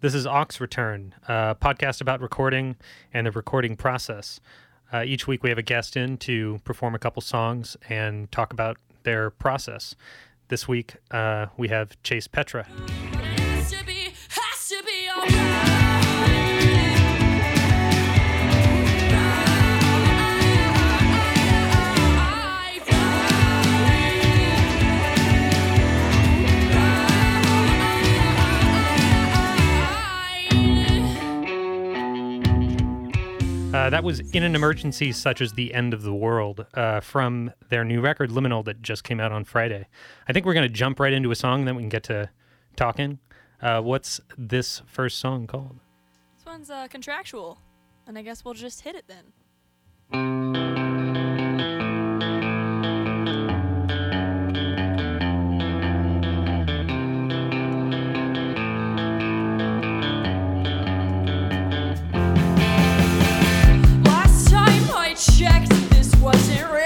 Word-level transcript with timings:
This 0.00 0.14
is 0.14 0.28
Ox 0.28 0.60
Return, 0.60 1.12
a 1.26 1.56
podcast 1.60 2.00
about 2.00 2.20
recording 2.20 2.76
and 3.12 3.26
the 3.26 3.32
recording 3.32 3.74
process. 3.74 4.38
Uh, 4.92 5.02
each 5.04 5.26
week 5.26 5.42
we 5.42 5.48
have 5.48 5.58
a 5.58 5.62
guest 5.62 5.96
in 5.96 6.18
to 6.18 6.60
perform 6.62 6.94
a 6.94 7.00
couple 7.00 7.20
songs 7.20 7.76
and 7.88 8.30
talk 8.30 8.52
about 8.52 8.76
their 9.02 9.30
process. 9.30 9.96
This 10.46 10.68
week 10.68 10.94
uh, 11.10 11.46
we 11.56 11.66
have 11.66 12.00
Chase 12.04 12.28
Petra. 12.28 12.64
Uh, 33.74 33.90
that 33.90 34.02
was 34.02 34.20
In 34.32 34.42
an 34.42 34.54
Emergency 34.54 35.12
Such 35.12 35.42
as 35.42 35.52
the 35.52 35.74
End 35.74 35.92
of 35.92 36.02
the 36.02 36.14
World 36.14 36.64
uh, 36.72 37.00
from 37.00 37.52
their 37.68 37.84
new 37.84 38.00
record, 38.00 38.30
Liminal, 38.30 38.64
that 38.64 38.80
just 38.80 39.04
came 39.04 39.20
out 39.20 39.30
on 39.30 39.44
Friday. 39.44 39.86
I 40.26 40.32
think 40.32 40.46
we're 40.46 40.54
going 40.54 40.66
to 40.66 40.72
jump 40.72 40.98
right 40.98 41.12
into 41.12 41.30
a 41.30 41.34
song, 41.34 41.66
then 41.66 41.76
we 41.76 41.82
can 41.82 41.90
get 41.90 42.04
to 42.04 42.30
talking. 42.76 43.18
Uh, 43.60 43.82
what's 43.82 44.22
this 44.38 44.80
first 44.86 45.18
song 45.18 45.46
called? 45.46 45.78
This 46.36 46.46
one's 46.46 46.70
uh, 46.70 46.88
contractual, 46.88 47.58
and 48.06 48.16
I 48.16 48.22
guess 48.22 48.42
we'll 48.42 48.54
just 48.54 48.80
hit 48.80 48.96
it 48.96 49.04
then. 49.06 50.87
Wasn't 66.20 66.72
real 66.72 66.77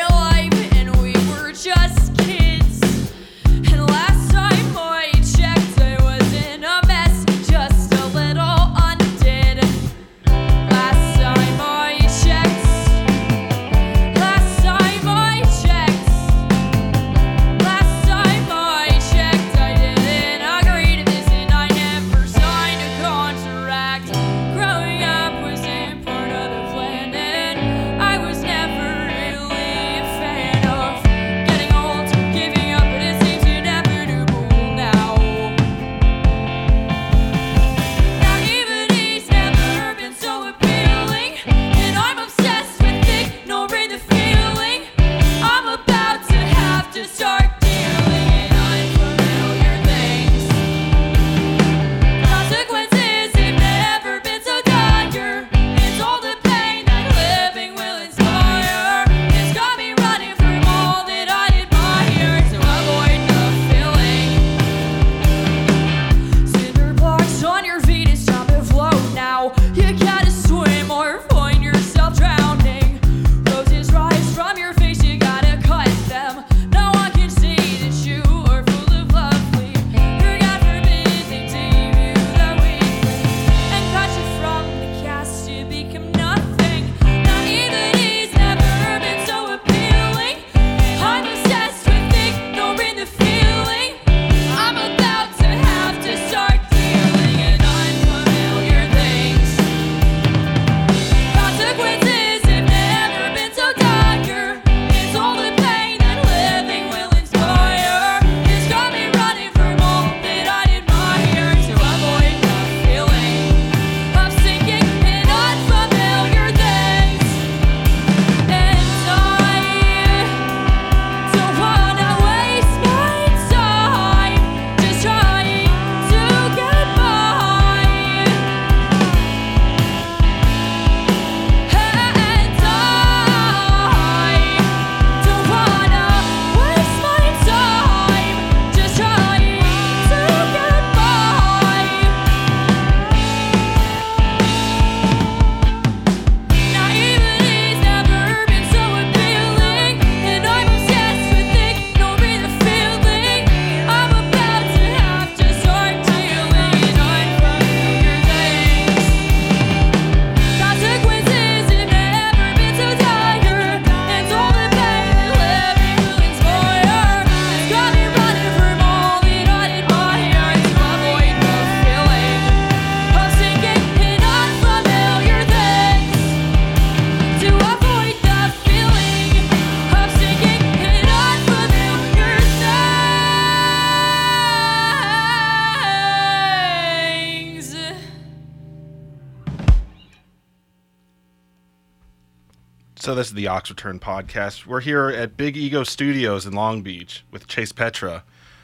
So 193.03 193.17
this 193.17 193.27
is 193.27 193.35
the 193.35 193.49
Ox 193.49 193.69
Return 193.69 193.99
podcast. 193.99 194.65
We're 194.65 194.79
here 194.81 195.09
at 195.09 195.37
Big 195.37 195.57
Ego 195.57 195.83
Studios 195.83 196.47
in 196.47 196.53
Long 196.53 196.83
Beach 196.83 197.25
with 197.33 197.49
Chase 197.49 197.73
Petra. 197.73 198.23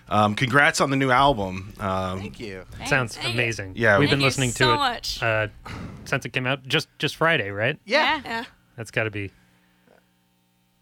Um, 0.08 0.37
congrats 0.37 0.81
on 0.81 0.90
the 0.90 0.96
new 0.96 1.11
album. 1.11 1.75
Um, 1.81 2.20
Thank 2.20 2.38
you. 2.38 2.64
Sounds 2.87 3.17
Thank 3.17 3.26
you. 3.26 3.35
amazing. 3.35 3.73
Yeah, 3.75 3.99
we've 3.99 4.08
Thank 4.08 4.11
been 4.11 4.20
you 4.20 4.26
listening 4.26 4.50
so 4.52 4.69
to 4.69 4.75
it 4.75 4.76
much. 4.76 5.20
Uh, 5.20 5.49
since 6.05 6.25
it 6.25 6.29
came 6.29 6.46
out 6.46 6.62
just 6.69 6.87
just 7.00 7.17
Friday, 7.17 7.50
right? 7.50 7.81
Yeah. 7.85 8.20
Yeah. 8.25 8.44
That's 8.76 8.93
got 8.93 9.05
to 9.05 9.11
be. 9.11 9.32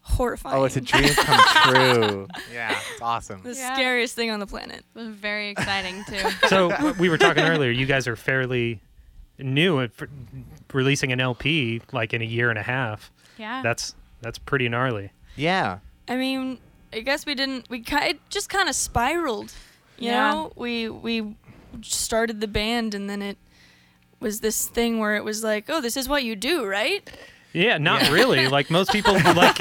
Horrifying. 0.02 0.54
Oh, 0.60 0.64
it's 0.64 0.76
a 0.76 0.82
dream 0.82 1.08
come 1.14 1.72
true. 1.72 2.28
Yeah, 2.52 2.78
it's 2.92 3.00
awesome. 3.00 3.42
the 3.42 3.54
Yeah. 3.54 3.72
scariest 3.72 4.14
thing 4.14 4.30
on 4.30 4.38
the 4.38 4.46
planet. 4.46 4.84
It 4.94 4.98
was 4.98 5.08
very 5.08 5.48
exciting 5.48 6.04
too. 6.04 6.28
So 6.48 6.68
w- 6.72 6.94
we 6.98 7.08
were 7.08 7.16
talking 7.16 7.42
earlier. 7.44 7.70
You 7.70 7.86
guys 7.86 8.06
are 8.06 8.16
fairly 8.16 8.82
new 9.38 9.80
at 9.80 9.92
f- 9.98 10.08
releasing 10.74 11.10
an 11.10 11.20
LP 11.20 11.80
like 11.92 12.12
in 12.12 12.20
a 12.20 12.26
year 12.26 12.50
and 12.50 12.58
a 12.58 12.62
half. 12.62 13.10
Yeah. 13.36 13.62
That's 13.62 13.94
that's 14.22 14.38
pretty 14.38 14.68
gnarly. 14.68 15.12
Yeah. 15.36 15.78
I 16.08 16.16
mean, 16.16 16.58
I 16.92 17.00
guess 17.00 17.26
we 17.26 17.34
didn't. 17.34 17.68
We 17.68 17.80
ki- 17.80 17.96
it 17.96 18.20
just 18.30 18.48
kind 18.48 18.68
of 18.68 18.74
spiraled. 18.74 19.52
You 19.98 20.10
Yeah. 20.10 20.30
know, 20.30 20.52
we 20.56 20.88
we 20.88 21.36
started 21.82 22.40
the 22.40 22.48
band 22.48 22.94
and 22.94 23.08
then 23.10 23.22
it 23.22 23.36
was 24.20 24.40
this 24.40 24.66
thing 24.66 24.98
where 24.98 25.14
it 25.16 25.24
was 25.24 25.44
like, 25.44 25.66
oh, 25.68 25.80
this 25.80 25.96
is 25.96 26.08
what 26.08 26.24
you 26.24 26.34
do, 26.36 26.64
right? 26.64 27.08
Yeah, 27.52 27.78
not 27.78 28.10
really. 28.10 28.48
Like 28.48 28.70
most 28.70 28.90
people 28.92 29.14
like 29.34 29.56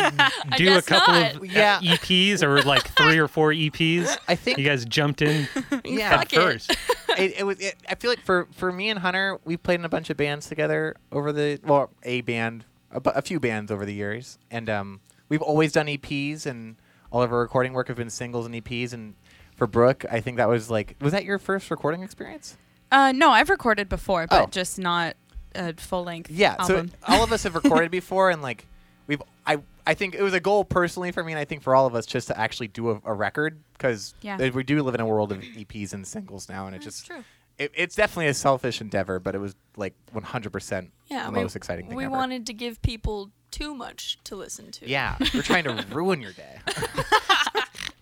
do 0.57 0.77
a 0.77 0.81
couple 0.81 1.13
not. 1.13 1.35
of 1.35 1.45
Yeah. 1.45 1.79
EPs 1.81 2.43
or 2.43 2.61
like 2.63 2.87
three 2.95 3.17
or 3.17 3.27
four 3.29 3.51
EPs. 3.51 4.17
I 4.27 4.35
think 4.35 4.57
You 4.57 4.65
guys 4.65 4.83
jumped 4.85 5.21
in 5.21 5.47
yeah. 5.85 6.17
Fuck 6.17 6.33
at 6.33 6.41
first. 6.41 6.71
it, 7.17 7.39
it 7.39 7.45
was. 7.45 7.59
It, 7.61 7.75
I 7.89 7.95
feel 7.95 8.09
like 8.11 8.19
for 8.21 8.47
for 8.51 8.71
me 8.73 8.89
and 8.89 8.99
Hunter, 8.99 9.39
we 9.45 9.55
played 9.57 9.79
in 9.79 9.85
a 9.85 9.89
bunch 9.89 10.09
of 10.09 10.17
bands 10.17 10.47
together 10.49 10.95
over 11.13 11.31
the 11.31 11.59
well, 11.63 11.89
a 12.03 12.19
band, 12.21 12.65
a, 12.95 12.99
bu- 12.99 13.11
a 13.11 13.21
few 13.21 13.39
bands 13.39 13.71
over 13.71 13.85
the 13.85 13.93
years, 13.93 14.37
and 14.49 14.69
um, 14.69 14.99
we've 15.29 15.41
always 15.41 15.71
done 15.71 15.87
EPs, 15.87 16.45
and 16.45 16.75
all 17.11 17.21
of 17.21 17.31
our 17.31 17.39
recording 17.39 17.73
work 17.73 17.87
have 17.89 17.97
been 17.97 18.09
singles 18.09 18.45
and 18.45 18.55
EPs. 18.55 18.93
And 18.93 19.13
for 19.55 19.67
Brooke, 19.67 20.05
I 20.11 20.21
think 20.21 20.37
that 20.37 20.47
was 20.49 20.69
like, 20.69 20.95
was 21.01 21.11
that 21.13 21.25
your 21.25 21.37
first 21.37 21.69
recording 21.69 22.01
experience? 22.03 22.57
Uh, 22.91 23.11
no, 23.11 23.31
I've 23.31 23.49
recorded 23.49 23.89
before, 23.89 24.27
but 24.27 24.43
Oh. 24.43 24.47
just 24.49 24.79
not 24.79 25.15
a 25.53 25.73
full 25.73 26.03
length 26.03 26.29
Yeah. 26.31 26.55
album. 26.59 26.89
So 26.89 26.95
all 27.07 27.23
of 27.23 27.31
us 27.31 27.43
have 27.43 27.55
recorded 27.63 27.91
before, 27.91 28.29
and 28.29 28.41
like 28.41 28.65
we've, 29.07 29.21
I, 29.45 29.59
I 29.85 29.93
think 29.93 30.15
it 30.15 30.21
was 30.21 30.33
a 30.33 30.39
goal 30.39 30.63
personally 30.65 31.11
for 31.11 31.23
me, 31.23 31.31
and 31.33 31.39
I 31.39 31.45
think 31.45 31.61
for 31.63 31.75
all 31.75 31.85
of 31.85 31.95
us, 31.95 32.05
just 32.05 32.27
to 32.29 32.39
actually 32.39 32.67
do 32.69 32.91
a, 32.91 33.01
a 33.05 33.13
record 33.13 33.57
because 33.73 34.13
Yeah. 34.21 34.49
we 34.49 34.63
do 34.63 34.81
live 34.83 34.95
in 34.95 35.01
a 35.01 35.05
world 35.05 35.31
of 35.31 35.39
EPs 35.41 35.93
and 35.93 36.05
singles 36.07 36.47
now, 36.49 36.65
and 36.67 36.75
it 36.75 36.79
just. 36.81 37.05
true. 37.07 37.23
It, 37.57 37.71
it's 37.73 37.95
definitely 37.95 38.27
a 38.27 38.33
selfish 38.33 38.81
endeavor, 38.81 39.19
but 39.19 39.33
it 39.35 39.39
was 39.39 39.55
like 39.77 39.93
100% 40.13 40.89
Yeah, 41.07 41.25
the 41.27 41.31
we, 41.31 41.39
most 41.41 41.55
exciting 41.55 41.87
thing 41.87 41.95
we 41.95 42.05
ever. 42.05 42.11
wanted 42.13 42.45
to 42.47 42.53
give 42.53 42.81
people 42.81 43.31
too 43.51 43.73
much 43.73 44.19
to 44.25 44.35
listen 44.35 44.71
to. 44.71 44.89
Yeah, 44.89 45.15
we're 45.33 45.41
trying 45.41 45.63
to 45.63 45.85
ruin 45.91 46.21
your 46.21 46.33
day. 46.33 46.59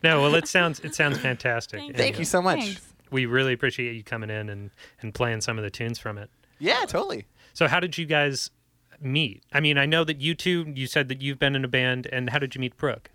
No, 0.04 0.22
well, 0.22 0.36
it 0.36 0.48
sounds 0.48 0.80
it 0.82 0.94
sounds 0.96 1.18
fantastic. 1.18 1.80
Thank 1.80 1.96
Thank 1.96 2.20
you 2.20 2.26
so 2.26 2.42
much. 2.42 2.60
Thanks. 2.60 2.82
We 3.12 3.26
really 3.26 3.54
appreciate 3.54 3.96
you 3.96 4.04
coming 4.04 4.30
in 4.30 4.50
and 4.50 4.70
and 5.02 5.14
playing 5.14 5.42
some 5.42 5.58
of 5.58 5.64
the 5.64 5.70
tunes 5.70 5.98
from 5.98 6.18
it. 6.18 6.30
Yeah, 6.60 6.82
totally. 6.88 7.26
So, 7.54 7.68
how 7.68 7.80
did 7.80 7.98
you 7.98 8.06
guys 8.06 8.50
meet? 9.00 9.44
I 9.54 9.60
mean, 9.62 9.78
I 9.78 9.86
know 9.86 10.04
that 10.04 10.20
you 10.20 10.36
two. 10.36 10.66
You 10.76 10.88
said 10.88 11.08
that 11.08 11.22
you've 11.22 11.40
been 11.40 11.56
in 11.56 11.64
a 11.64 11.70
band, 11.70 12.08
and 12.12 12.32
how 12.32 12.40
did 12.40 12.54
you 12.54 12.60
meet 12.60 12.76
Brooke? 12.76 13.10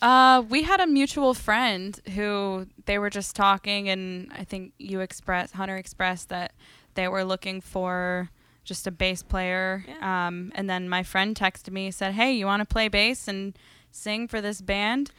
Uh, 0.00 0.42
we 0.48 0.62
had 0.62 0.80
a 0.80 0.86
mutual 0.86 1.34
friend 1.34 2.00
who 2.14 2.66
they 2.86 2.98
were 2.98 3.10
just 3.10 3.34
talking, 3.34 3.88
and 3.88 4.32
I 4.32 4.44
think 4.44 4.72
you 4.78 5.00
expressed, 5.00 5.54
Hunter 5.54 5.76
expressed 5.76 6.28
that 6.28 6.52
they 6.94 7.08
were 7.08 7.24
looking 7.24 7.60
for 7.60 8.30
just 8.64 8.86
a 8.86 8.90
bass 8.90 9.22
player. 9.22 9.84
Yeah. 9.88 10.28
Um, 10.28 10.52
and 10.54 10.70
then 10.70 10.88
my 10.88 11.02
friend 11.02 11.34
texted 11.34 11.72
me, 11.72 11.90
said, 11.90 12.14
"Hey, 12.14 12.32
you 12.32 12.46
want 12.46 12.60
to 12.60 12.66
play 12.66 12.88
bass 12.88 13.26
and 13.26 13.58
sing 13.90 14.28
for 14.28 14.40
this 14.40 14.60
band?" 14.60 15.10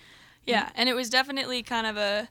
Yeah, 0.45 0.69
and 0.75 0.87
it 0.87 0.93
was 0.93 1.09
definitely 1.09 1.61
kind 1.61 1.85
of 1.85 1.97
a 1.97 2.29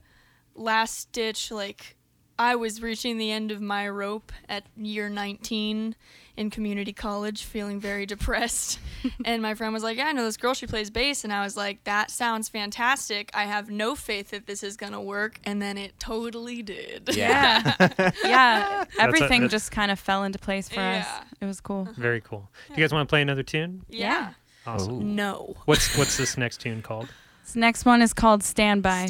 last 0.55 1.13
ditch 1.13 1.51
like 1.51 1.97
I 2.39 2.55
was 2.57 2.81
reaching 2.83 3.19
the 3.19 3.31
end 3.33 3.51
of 3.51 3.61
my 3.61 3.89
rope 3.89 4.33
at 4.49 4.65
year 4.77 5.09
19 5.09 5.95
in 6.37 6.51
community 6.51 6.93
college 6.93 7.43
feeling 7.43 7.81
very 7.81 8.07
depressed 8.07 8.79
and 9.25 9.43
my 9.43 9.55
friend 9.55 9.75
was 9.75 9.83
like, 9.83 9.97
"Yeah, 9.97 10.07
I 10.07 10.13
know 10.13 10.25
this 10.25 10.37
girl 10.37 10.55
she 10.55 10.67
plays 10.69 10.89
bass." 10.89 11.25
And 11.25 11.33
I 11.33 11.43
was 11.43 11.57
like, 11.57 11.83
"That 11.85 12.11
sounds 12.13 12.49
fantastic. 12.49 13.31
I 13.35 13.45
have 13.45 13.71
no 13.71 13.97
faith 13.97 14.31
that 14.31 14.47
this 14.47 14.63
is 14.63 14.77
going 14.77 14.93
to 14.93 15.01
work." 15.01 15.41
And 15.45 15.61
then 15.61 15.77
it 15.77 15.99
totally 15.99 16.63
did. 16.63 17.11
Yeah, 17.13 17.77
yeah. 18.25 18.85
Everything 19.01 19.43
that- 19.43 19.51
just 19.51 19.73
kind 19.73 19.91
of 19.91 19.99
fell 19.99 20.23
into 20.23 20.39
place 20.39 20.69
for 20.69 20.79
us. 20.81 21.07
It 21.41 21.47
was 21.47 21.61
cool. 21.61 21.83
Uh-huh. 21.83 21.93
Very 21.97 22.21
cool. 22.21 22.49
Do 22.69 22.75
you 22.75 22.85
guys 22.85 22.93
want 22.93 23.09
to 23.09 23.11
play 23.11 23.23
another 23.23 23.43
tune? 23.43 23.85
Yeah. 23.89 24.35
Awesome. 24.65 25.17
No. 25.17 25.57
What's 25.65 25.97
what's 25.99 26.17
this 26.17 26.37
next 26.37 26.61
tune 26.61 26.83
called? 26.83 27.09
This 27.45 27.57
next 27.57 27.85
one 27.85 28.01
is 28.01 28.13
called 28.13 28.45
"Stand 28.45 28.83
By." 28.83 29.07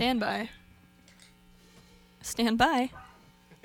Stand 2.23 2.59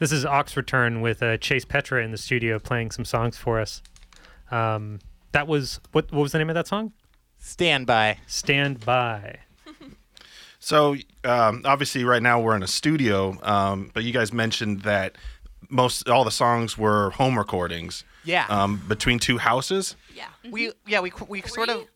This 0.00 0.12
is 0.12 0.24
Oxford 0.24 0.66
Turn 0.66 1.00
with 1.02 1.22
uh, 1.22 1.36
Chase 1.36 1.64
Petra 1.64 2.02
in 2.02 2.10
the 2.10 2.16
studio 2.16 2.58
playing 2.58 2.90
some 2.90 3.04
songs 3.04 3.36
for 3.36 3.60
us. 3.60 3.82
Um, 4.50 4.98
that 5.32 5.46
was 5.46 5.78
what? 5.92 6.10
What 6.10 6.22
was 6.22 6.32
the 6.32 6.38
name 6.38 6.48
of 6.50 6.54
that 6.54 6.66
song? 6.66 6.92
Stand 7.38 7.86
by. 7.86 8.18
Stand 8.26 8.84
by. 8.84 9.40
So 10.62 10.94
um, 11.24 11.62
obviously, 11.64 12.04
right 12.04 12.22
now 12.22 12.38
we're 12.38 12.54
in 12.54 12.62
a 12.62 12.66
studio, 12.68 13.38
um, 13.42 13.90
but 13.94 14.04
you 14.04 14.12
guys 14.12 14.30
mentioned 14.30 14.82
that 14.82 15.16
most 15.70 16.06
all 16.06 16.22
the 16.22 16.30
songs 16.30 16.76
were 16.76 17.08
home 17.12 17.38
recordings. 17.38 18.04
Yeah. 18.24 18.44
Um, 18.50 18.82
between 18.86 19.18
two 19.20 19.38
houses. 19.38 19.96
Yeah. 20.14 20.26
We 20.50 20.72
yeah 20.86 21.00
we 21.00 21.12
we 21.28 21.40
sort 21.42 21.70
of 21.70 21.86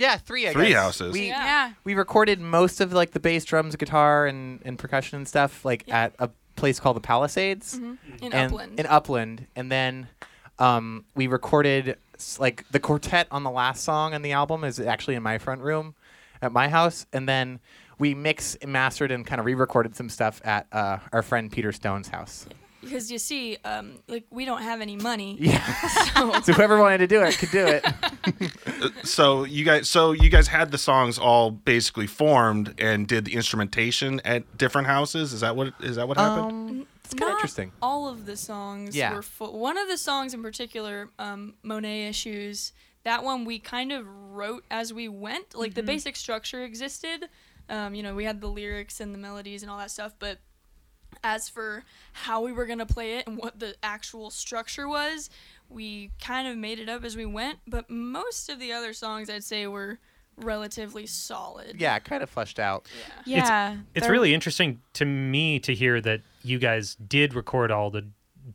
yeah 0.00 0.16
three 0.16 0.48
I 0.48 0.52
Three 0.52 0.70
guess. 0.70 0.82
houses. 0.82 1.12
We 1.12 1.28
Yeah. 1.28 1.44
Yeah. 1.44 1.72
we 1.84 1.94
recorded 1.94 2.40
most 2.40 2.80
of 2.80 2.92
like 2.92 3.12
the 3.12 3.20
bass, 3.20 3.44
drums, 3.44 3.76
guitar, 3.76 4.26
and 4.26 4.60
and 4.64 4.76
percussion 4.80 5.18
and 5.18 5.28
stuff 5.28 5.64
like 5.64 5.84
Yeah. 5.86 6.00
at 6.06 6.14
a 6.18 6.28
place 6.58 6.78
called 6.80 6.96
the 6.96 7.00
Palisades 7.00 7.74
In 7.74 7.98
and 8.20 8.52
Upland. 8.52 8.80
in 8.80 8.86
Upland, 8.86 9.46
and 9.56 9.70
then 9.72 10.08
um, 10.58 11.04
we 11.14 11.26
recorded 11.26 11.96
like 12.38 12.64
the 12.70 12.80
quartet 12.80 13.28
on 13.30 13.44
the 13.44 13.50
last 13.50 13.84
song 13.84 14.12
on 14.12 14.22
the 14.22 14.32
album 14.32 14.64
is 14.64 14.80
actually 14.80 15.14
in 15.14 15.22
my 15.22 15.38
front 15.38 15.62
room 15.62 15.94
at 16.42 16.52
my 16.52 16.68
house, 16.68 17.06
and 17.12 17.28
then 17.28 17.60
we 17.98 18.14
mix 18.14 18.54
and 18.56 18.72
mastered 18.72 19.10
and 19.10 19.26
kind 19.26 19.40
of 19.40 19.46
re-recorded 19.46 19.96
some 19.96 20.08
stuff 20.08 20.40
at 20.44 20.66
uh, 20.72 20.98
our 21.12 21.22
friend 21.22 21.50
Peter 21.50 21.72
Stone's 21.72 22.08
house. 22.08 22.46
Because 22.80 23.10
you 23.10 23.18
see, 23.18 23.56
um, 23.64 23.98
like 24.08 24.24
we 24.30 24.44
don't 24.44 24.62
have 24.62 24.80
any 24.80 24.96
money. 24.96 25.36
Yeah, 25.40 25.60
So, 26.14 26.40
so 26.42 26.52
whoever 26.52 26.78
wanted 26.78 26.98
to 26.98 27.06
do 27.06 27.22
it 27.22 27.36
could 27.38 27.50
do 27.50 27.66
it. 27.66 27.84
So 29.04 29.44
you 29.44 29.64
guys, 29.64 29.88
so 29.88 30.12
you 30.12 30.28
guys 30.28 30.48
had 30.48 30.70
the 30.70 30.78
songs 30.78 31.18
all 31.18 31.50
basically 31.50 32.06
formed 32.06 32.74
and 32.78 33.06
did 33.08 33.24
the 33.24 33.34
instrumentation 33.34 34.20
at 34.24 34.56
different 34.58 34.86
houses. 34.86 35.32
Is 35.32 35.40
that 35.40 35.56
what 35.56 35.72
is 35.80 35.96
that 35.96 36.06
what 36.08 36.16
happened? 36.18 36.46
um, 36.70 36.86
it's 37.04 37.14
kind 37.14 37.30
of 37.32 37.36
interesting. 37.38 37.72
all 37.80 38.06
of 38.08 38.26
the 38.26 38.36
songs 38.36 38.94
Yeah. 38.94 39.14
were 39.14 39.22
full. 39.22 39.58
One 39.58 39.78
of 39.78 39.88
the 39.88 39.96
songs 39.96 40.34
in 40.34 40.42
particular, 40.42 41.08
um, 41.18 41.54
Monet 41.62 42.06
Issues, 42.08 42.72
that 43.04 43.24
one 43.24 43.44
we 43.46 43.58
kind 43.58 43.90
of 43.92 44.06
wrote 44.06 44.64
as 44.70 44.92
we 44.92 45.08
went. 45.08 45.54
Like 45.54 45.70
Mm-hmm. 45.70 45.74
the 45.76 45.82
basic 45.84 46.16
structure 46.16 46.62
existed. 46.64 47.28
Um, 47.70 47.94
you 47.94 48.02
know, 48.02 48.14
we 48.14 48.24
had 48.24 48.40
the 48.40 48.48
lyrics 48.48 49.00
and 49.00 49.12
the 49.14 49.18
melodies 49.18 49.62
and 49.62 49.70
all 49.70 49.78
that 49.78 49.90
stuff, 49.90 50.12
but 50.18 50.38
as 51.24 51.48
for 51.48 51.84
how 52.12 52.42
we 52.42 52.52
were 52.52 52.66
going 52.66 52.78
to 52.78 52.86
play 52.86 53.18
it 53.18 53.26
and 53.26 53.36
what 53.38 53.58
the 53.58 53.74
actual 53.82 54.30
structure 54.30 54.88
was, 54.88 55.30
we 55.68 56.10
kind 56.20 56.48
of 56.48 56.56
made 56.56 56.78
it 56.78 56.88
up 56.88 57.04
as 57.04 57.16
we 57.16 57.26
went. 57.26 57.58
But 57.66 57.90
most 57.90 58.48
of 58.48 58.58
the 58.58 58.72
other 58.72 58.92
songs, 58.92 59.28
I'd 59.28 59.44
say, 59.44 59.66
were 59.66 59.98
relatively 60.36 61.06
solid. 61.06 61.76
Yeah, 61.80 61.98
kind 61.98 62.22
of 62.22 62.30
fleshed 62.30 62.58
out. 62.58 62.86
Yeah. 63.24 63.78
It's 63.94 64.04
they're- 64.06 64.12
really 64.12 64.32
interesting 64.34 64.80
to 64.94 65.04
me 65.04 65.58
to 65.60 65.74
hear 65.74 66.00
that 66.00 66.20
you 66.42 66.58
guys 66.58 66.94
did 66.94 67.34
record 67.34 67.70
all 67.70 67.90
the 67.90 68.06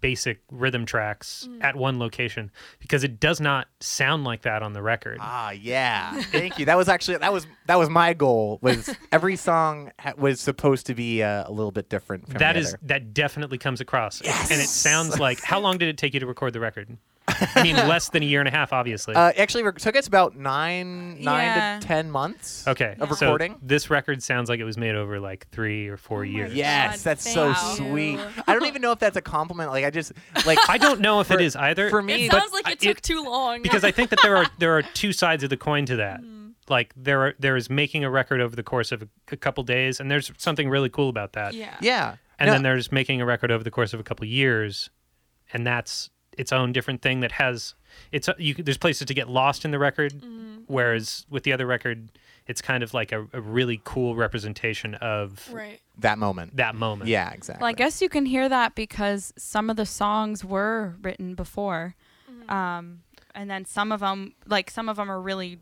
basic 0.01 0.41
rhythm 0.51 0.85
tracks 0.85 1.47
at 1.61 1.75
one 1.75 1.99
location 1.99 2.51
because 2.79 3.03
it 3.03 3.19
does 3.19 3.39
not 3.39 3.67
sound 3.79 4.23
like 4.23 4.41
that 4.43 4.63
on 4.63 4.73
the 4.73 4.81
record. 4.81 5.17
Ah, 5.21 5.51
yeah. 5.51 6.21
Thank 6.23 6.59
you. 6.59 6.65
That 6.65 6.77
was 6.77 6.89
actually 6.89 7.17
that 7.17 7.31
was 7.33 7.47
that 7.67 7.75
was 7.77 7.89
my 7.89 8.13
goal. 8.13 8.59
Was 8.61 8.93
every 9.11 9.35
song 9.35 9.91
ha- 9.99 10.13
was 10.17 10.39
supposed 10.39 10.85
to 10.87 10.93
be 10.95 11.21
uh, 11.23 11.47
a 11.47 11.51
little 11.51 11.71
bit 11.71 11.89
different. 11.89 12.25
From 12.29 12.39
That 12.39 12.53
the 12.53 12.59
is 12.59 12.67
other. 12.73 12.79
that 12.83 13.13
definitely 13.13 13.57
comes 13.57 13.81
across. 13.81 14.21
Yes! 14.23 14.51
And 14.51 14.61
it 14.61 14.67
sounds 14.69 15.19
like 15.19 15.41
how 15.41 15.59
long 15.59 15.77
did 15.77 15.89
it 15.89 15.97
take 15.97 16.13
you 16.13 16.19
to 16.19 16.25
record 16.27 16.53
the 16.53 16.59
record? 16.59 16.97
I 17.27 17.63
mean, 17.63 17.75
less 17.87 18.09
than 18.09 18.21
a 18.23 18.25
year 18.25 18.39
and 18.39 18.47
a 18.47 18.51
half, 18.51 18.73
obviously. 18.73 19.15
Uh, 19.15 19.31
actually, 19.37 19.63
it 19.63 19.77
took 19.77 19.95
us 19.95 20.07
about 20.07 20.35
nine, 20.35 21.21
nine 21.21 21.45
Yeah. 21.45 21.79
to 21.79 21.87
ten 21.87 22.11
months. 22.11 22.67
okay, 22.67 22.95
of 22.99 23.09
so 23.17 23.25
recording. 23.27 23.55
this 23.61 23.89
record 23.89 24.21
sounds 24.21 24.49
like 24.49 24.59
it 24.59 24.63
was 24.65 24.77
made 24.77 24.95
over 24.95 25.19
like 25.19 25.47
three 25.51 25.87
or 25.87 25.97
four 25.97 26.19
Oh 26.19 26.23
years. 26.23 26.53
Yes, 26.53 26.97
God, 26.97 27.03
that's 27.11 27.31
so 27.31 27.53
thank 27.53 27.77
sweet. 27.77 28.19
I 28.47 28.53
don't 28.53 28.65
even 28.65 28.81
know 28.81 28.91
if 28.91 28.99
that's 28.99 29.17
a 29.17 29.21
compliment. 29.21 29.69
Like 29.71 29.85
I 29.85 29.89
just 29.89 30.11
like 30.45 30.59
I 30.69 30.77
don't 30.77 30.99
know 31.01 31.19
if 31.21 31.27
For- 31.27 31.35
it 31.35 31.41
is 31.41 31.55
either. 31.55 31.89
for 31.89 32.01
me- 32.01 32.25
It 32.25 32.31
but 32.31 32.41
sounds 32.41 32.53
like 32.53 32.69
it 32.69 32.79
took 32.79 33.01
too 33.01 33.23
long. 33.23 33.61
because 33.61 33.83
I 33.83 33.91
think 33.91 34.09
that 34.09 34.19
there 34.21 34.35
are 34.35 34.45
there 34.59 34.77
are 34.77 34.81
two 34.81 35.13
sides 35.13 35.43
of 35.43 35.49
the 35.49 35.57
coin 35.57 35.85
to 35.87 35.95
that. 35.97 36.21
Like 36.69 36.93
there 36.95 37.21
are 37.21 37.33
there 37.39 37.55
is 37.57 37.69
making 37.69 38.03
a 38.03 38.09
record 38.09 38.39
over 38.41 38.55
the 38.55 38.63
course 38.63 38.91
of 38.91 39.01
a, 39.01 39.07
a 39.31 39.37
couple 39.37 39.63
days, 39.63 39.99
and 39.99 40.09
there's 40.09 40.31
something 40.37 40.69
really 40.69 40.89
cool 40.89 41.09
about 41.09 41.33
that. 41.33 41.53
yeah. 41.53 41.75
yeah. 41.81 42.15
And 42.39 42.47
No, 42.47 42.53
then 42.53 42.63
there's 42.63 42.91
making 42.91 43.21
a 43.21 43.25
record 43.25 43.51
over 43.51 43.63
the 43.63 43.69
course 43.71 43.93
of 43.93 43.99
a 43.99 44.03
couple 44.03 44.25
years, 44.25 44.89
and 45.53 45.67
that's 45.67 46.09
its 46.37 46.51
own 46.51 46.71
different 46.73 47.01
thing 47.01 47.19
that 47.21 47.33
has 47.33 47.75
it's 48.11 48.29
you. 48.37 48.53
There's 48.55 48.77
places 48.77 49.07
to 49.07 49.13
get 49.13 49.29
lost 49.29 49.65
in 49.65 49.71
the 49.71 49.79
record, 49.79 50.13
mm-hmm. 50.13 50.61
whereas 50.67 51.25
with 51.29 51.43
the 51.43 51.53
other 51.53 51.65
record, 51.65 52.09
it's 52.47 52.61
kind 52.61 52.83
of 52.83 52.93
like 52.93 53.11
a, 53.11 53.27
a 53.33 53.41
really 53.41 53.81
cool 53.83 54.15
representation 54.15 54.95
of 54.95 55.47
Right. 55.51 55.79
that 55.99 56.17
moment. 56.17 56.55
that 56.57 56.75
moment. 56.75 57.09
Yeah, 57.09 57.31
exactly. 57.31 57.61
Well, 57.61 57.69
I 57.69 57.73
guess 57.73 58.01
you 58.01 58.09
can 58.09 58.25
hear 58.25 58.49
that 58.49 58.75
because 58.75 59.33
some 59.37 59.69
of 59.69 59.77
the 59.77 59.85
songs 59.85 60.43
were 60.43 60.95
written 61.01 61.35
before, 61.35 61.95
mm-hmm. 62.29 62.49
um, 62.49 63.01
and 63.35 63.49
then 63.49 63.65
some 63.65 63.91
of 63.91 63.99
them, 64.01 64.33
like 64.47 64.69
some 64.69 64.89
of 64.89 64.97
them, 64.97 65.09
are 65.09 65.21
really 65.21 65.59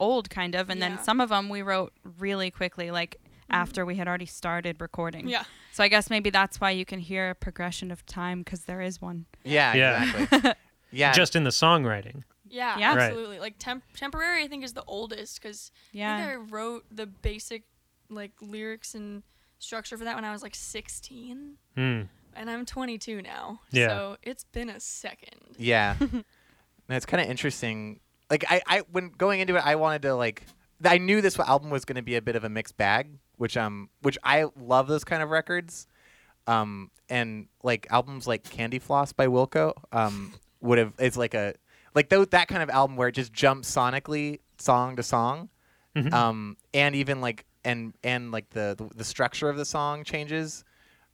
old, 0.00 0.30
kind 0.30 0.54
of, 0.54 0.70
and 0.70 0.80
Yeah. 0.80 0.90
then 0.90 1.04
some 1.04 1.20
of 1.20 1.28
them 1.28 1.48
we 1.48 1.62
wrote 1.62 1.92
really 2.18 2.50
quickly, 2.50 2.90
like 2.90 3.16
mm-hmm. 3.20 3.54
after 3.54 3.86
we 3.86 3.96
had 3.96 4.08
already 4.08 4.26
started 4.26 4.80
recording. 4.80 5.28
Yeah. 5.28 5.44
So 5.74 5.82
I 5.82 5.88
guess 5.88 6.08
maybe 6.08 6.30
that's 6.30 6.60
why 6.60 6.70
you 6.70 6.84
can 6.84 7.00
hear 7.00 7.30
a 7.30 7.34
progression 7.34 7.90
of 7.90 8.06
time 8.06 8.42
because 8.42 8.60
there 8.66 8.80
is 8.80 9.02
one. 9.02 9.26
Yeah, 9.42 9.74
Yeah. 9.74 10.04
exactly. 10.22 10.52
yeah. 10.92 11.12
Just 11.12 11.34
in 11.34 11.42
the 11.42 11.50
songwriting. 11.50 12.22
Yeah, 12.48 12.78
Yeah. 12.78 12.94
Right. 12.94 12.98
absolutely. 13.08 13.40
Like 13.40 13.56
temp- 13.58 13.82
temporary, 13.96 14.44
I 14.44 14.46
think 14.46 14.62
is 14.62 14.74
the 14.74 14.84
oldest 14.86 15.42
because 15.42 15.72
I 15.92 15.98
Yeah. 15.98 16.16
think 16.16 16.30
I 16.30 16.34
wrote 16.36 16.84
the 16.92 17.06
basic 17.06 17.64
like 18.08 18.30
lyrics 18.40 18.94
and 18.94 19.24
structure 19.58 19.98
for 19.98 20.04
that 20.04 20.14
when 20.14 20.24
I 20.24 20.30
was 20.30 20.44
like 20.44 20.54
16, 20.54 21.54
Hmm. 21.74 22.02
and 22.36 22.48
I'm 22.50 22.64
22 22.64 23.20
now. 23.22 23.60
Yeah. 23.72 23.88
So 23.88 24.16
it's 24.22 24.44
been 24.44 24.68
a 24.70 24.78
second. 24.78 25.56
Yeah. 25.58 25.96
and 26.00 26.24
it's 26.88 27.06
kind 27.06 27.20
of 27.20 27.28
interesting. 27.28 27.98
Like 28.30 28.44
I, 28.48 28.62
I 28.68 28.78
when 28.92 29.08
going 29.08 29.40
into 29.40 29.56
it, 29.56 29.66
I 29.66 29.74
wanted 29.74 30.02
to 30.02 30.14
like 30.14 30.44
I 30.84 30.98
knew 30.98 31.20
this 31.20 31.36
album 31.40 31.70
was 31.70 31.84
going 31.84 31.96
to 31.96 32.02
be 32.02 32.14
a 32.14 32.22
bit 32.22 32.36
of 32.36 32.44
a 32.44 32.48
mixed 32.48 32.76
bag, 32.76 33.08
which 33.44 33.58
um 33.58 33.90
which 34.00 34.16
I 34.24 34.46
love 34.58 34.86
those 34.88 35.04
kind 35.04 35.22
of 35.22 35.28
records. 35.28 35.86
Um 36.46 36.90
and 37.10 37.46
like 37.62 37.86
albums 37.90 38.26
like 38.26 38.42
Candy 38.44 38.78
Floss 38.78 39.12
by 39.12 39.26
Wilco 39.26 39.74
um 39.92 40.32
would 40.62 40.78
have 40.78 40.94
it's 40.98 41.18
like 41.18 41.34
a 41.34 41.54
like 41.94 42.08
tho- 42.08 42.24
that 42.24 42.48
kind 42.48 42.62
of 42.62 42.70
album 42.70 42.96
where 42.96 43.08
it 43.08 43.12
just 43.12 43.34
jumps 43.34 43.70
sonically 43.70 44.40
song 44.58 44.96
to 44.96 45.02
song. 45.02 45.50
Mhm. 45.94 46.10
Um 46.12 46.56
and 46.72 46.94
even 46.94 47.20
like 47.20 47.44
and 47.66 47.92
and 48.02 48.32
like 48.32 48.48
the, 48.50 48.74
the 48.78 48.88
the 48.96 49.04
structure 49.04 49.50
of 49.50 49.58
the 49.58 49.66
song 49.66 50.04
changes. 50.04 50.64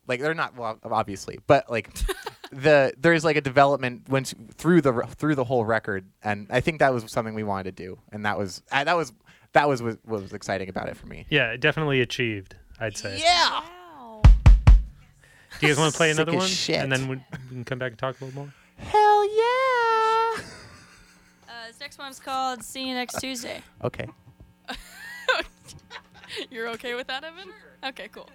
Like 0.07 0.21
they're 0.21 0.35
not 0.35 0.57
well 0.57 0.79
obviously, 0.85 1.39
but 1.49 1.69
like 1.69 1.91
the 2.53 2.93
there's 2.97 3.25
like 3.25 3.37
a 3.37 3.41
development 3.41 4.09
went 4.09 4.35
through 4.55 4.83
the 4.83 4.93
through 5.19 5.35
the 5.35 5.45
whole 5.45 5.65
record, 5.65 6.07
and 6.23 6.47
I 6.51 6.61
think 6.61 6.79
that 6.79 6.93
was 6.95 7.11
something 7.11 7.35
we 7.35 7.43
wanted 7.45 7.77
to 7.77 7.85
do, 7.85 7.99
and 8.13 8.25
that 8.25 8.39
was 8.39 8.63
I, 8.73 8.85
that 8.85 8.97
was 8.97 9.13
that 9.53 9.69
was 9.69 9.83
what 9.83 9.99
what 10.05 10.23
was 10.23 10.33
exciting 10.33 10.69
about 10.69 10.89
it 10.89 10.97
for 10.97 11.07
me. 11.07 11.27
Yeah, 11.29 11.57
definitely 11.57 12.01
achieved. 12.01 12.57
I'd 12.79 12.97
say. 12.97 13.19
Yeah. 13.21 13.51
Wow. 13.51 14.23
Do 14.25 15.67
you 15.67 15.69
guys 15.69 15.79
want 15.79 15.93
to 15.93 15.97
play 15.97 16.11
another 16.11 16.33
as 16.33 16.39
one, 16.39 16.49
shit. 16.49 16.77
and 16.81 16.91
then 16.91 17.09
we, 17.09 17.17
we 17.17 17.49
can 17.51 17.65
come 17.65 17.79
back 17.79 17.91
and 17.91 17.99
talk 17.99 18.21
a 18.21 18.25
little 18.25 18.41
more? 18.45 18.53
Hell 18.79 19.37
yeah. 19.37 20.43
Uh, 21.49 21.67
this 21.67 21.81
next 21.81 21.99
one's 21.99 22.19
called 22.21 22.63
"See 22.63 22.89
You 22.89 22.95
Next 22.95 23.21
Tuesday." 23.21 23.61
Okay. 23.85 24.07
You're 26.51 26.69
okay 26.69 26.95
with 26.95 27.09
that, 27.09 27.25
Evan? 27.25 27.53
Okay, 27.85 28.09
cool. 28.09 28.31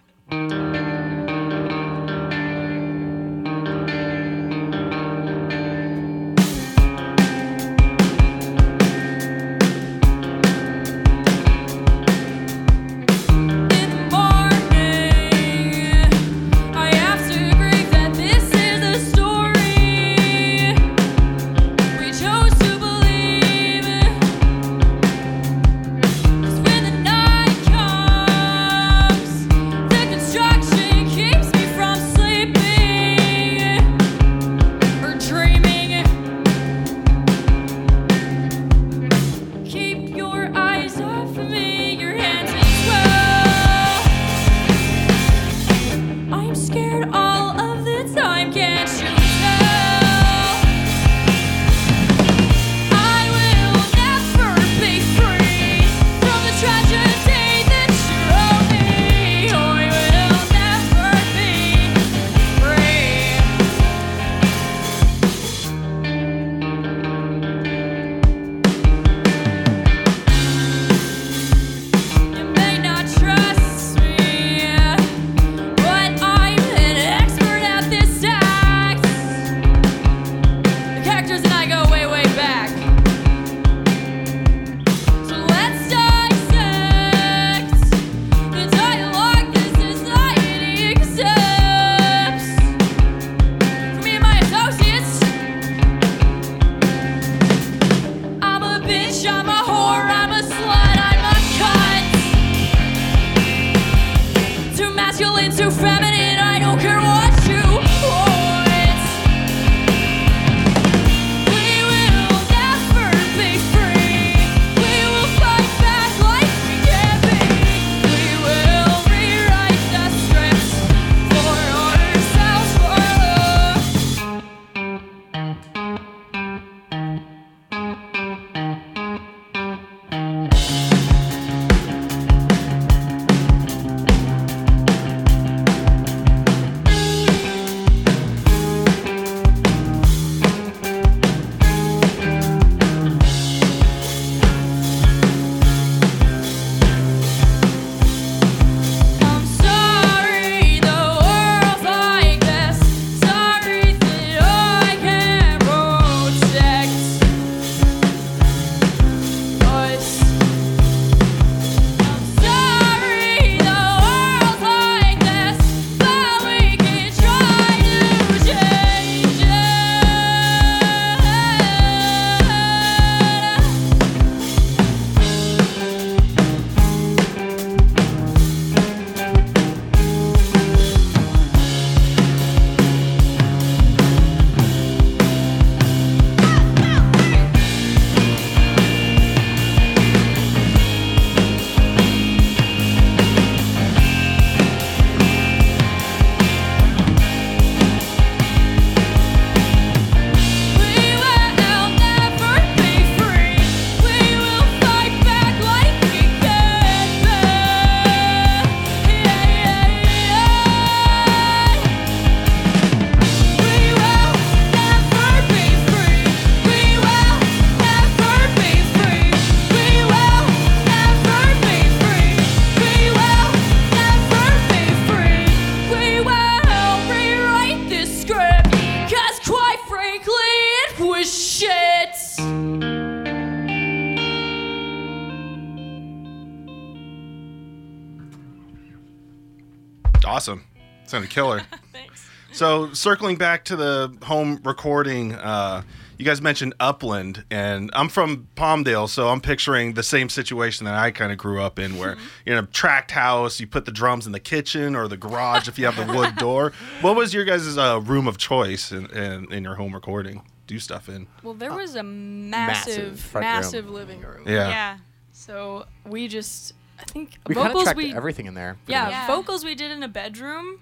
Sounded 241.07 241.29
killer. 241.29 241.61
Thanks. 241.91 242.27
So 242.51 242.94
circling 242.94 243.35
back 243.37 243.65
to 243.65 243.75
the 243.75 244.15
home 244.24 244.61
recording, 244.63 245.33
uh, 245.33 245.83
you 246.18 246.24
guys 246.24 246.41
mentioned 246.41 246.74
Upland, 246.79 247.44
and 247.51 247.89
I'm 247.94 248.07
from 248.07 248.48
Palmdale, 248.55 249.09
so 249.09 249.27
I'm 249.27 249.41
picturing 249.41 249.94
the 249.94 250.03
same 250.03 250.29
situation 250.29 250.85
that 250.85 250.96
I 250.96 251.11
kind 251.11 251.33
of 251.33 251.37
grew 251.37 251.61
up 251.61 251.77
in, 251.77 251.98
where 251.98 252.15
you're 252.46 252.57
in 252.57 252.63
a 252.63 252.68
tract 252.68 253.11
house, 253.11 253.59
you 253.59 253.68
put 253.68 253.83
the 253.83 253.91
drums 253.91 254.25
in 254.25 254.31
the 254.31 254.39
kitchen 254.39 254.96
or 254.96 255.09
the 255.09 255.18
garage 255.18 255.68
if 255.68 255.77
you 255.77 255.85
have 255.85 255.98
the 255.98 256.13
wood 256.13 256.35
door. 256.37 256.72
What 257.01 257.18
was 257.18 257.33
your 257.33 257.44
guys' 257.44 257.77
uh, 257.77 258.00
room 258.01 258.27
of 258.27 258.37
choice 258.37 258.94
in, 258.94 259.07
in, 259.07 259.51
in 259.51 259.63
your 259.65 259.75
home 259.75 259.94
recording? 259.94 260.41
Do 260.68 260.79
stuff 260.79 261.09
in? 261.09 261.27
Well, 261.44 261.53
there 261.53 261.74
was 261.74 261.96
a 261.96 262.03
Massive 262.03 262.87
massive, 263.11 263.20
front 263.20 263.46
room. 263.46 263.53
massive 263.53 263.89
living 263.89 264.22
room. 264.22 264.44
Yeah. 264.48 264.70
Yeah. 264.70 264.98
So 265.33 265.85
we 266.07 266.29
just, 266.29 266.74
I 266.98 267.03
think 267.03 267.37
We 267.48 267.53
vocals 267.55 267.94
we, 267.94 268.13
everything 268.15 268.46
in 268.46 268.53
there. 268.53 268.77
yeah. 268.87 269.09
Yeah. 269.09 269.27
vocals 269.27 269.65
we 269.65 269.75
did 269.75 269.91
in 269.91 270.01
a 270.01 270.07
bedroom, 270.07 270.79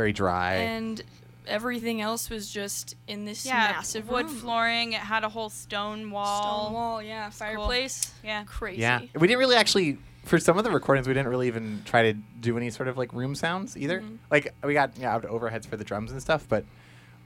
Very 0.00 0.12
dry. 0.14 0.54
and 0.54 1.02
everything 1.46 2.00
else 2.00 2.30
was 2.30 2.50
just 2.50 2.96
in 3.06 3.24
this 3.26 3.44
Yeah. 3.44 3.72
massive 3.76 4.08
wood 4.08 4.26
room. 4.26 4.34
flooring. 4.36 4.92
It 4.94 5.00
had 5.00 5.24
a 5.24 5.28
whole 5.28 5.50
stone 5.50 6.10
wall. 6.10 6.42
Stone 6.64 6.72
wall, 6.72 7.02
yeah, 7.02 7.24
cool. 7.24 7.32
fireplace, 7.32 8.12
Yeah. 8.24 8.44
crazy. 8.44 8.80
Yeah, 8.80 9.00
we 9.18 9.26
didn't 9.28 9.40
really 9.40 9.56
actually. 9.56 9.98
For 10.24 10.38
some 10.38 10.56
of 10.58 10.64
the 10.64 10.70
recordings, 10.70 11.06
we 11.08 11.12
didn't 11.14 11.28
really 11.28 11.48
even 11.48 11.82
try 11.84 12.02
to 12.02 12.12
do 12.40 12.56
any 12.56 12.70
sort 12.70 12.88
of 12.88 12.96
like 12.96 13.12
room 13.12 13.34
sounds 13.34 13.76
either. 13.76 14.00
Mhm. 14.00 14.18
Like 14.30 14.54
we 14.64 14.72
got 14.74 14.96
yeah 14.96 15.12
out 15.14 15.24
overheads 15.24 15.66
for 15.66 15.76
the 15.76 15.84
drums 15.84 16.12
and 16.12 16.22
stuff, 16.22 16.46
but 16.48 16.64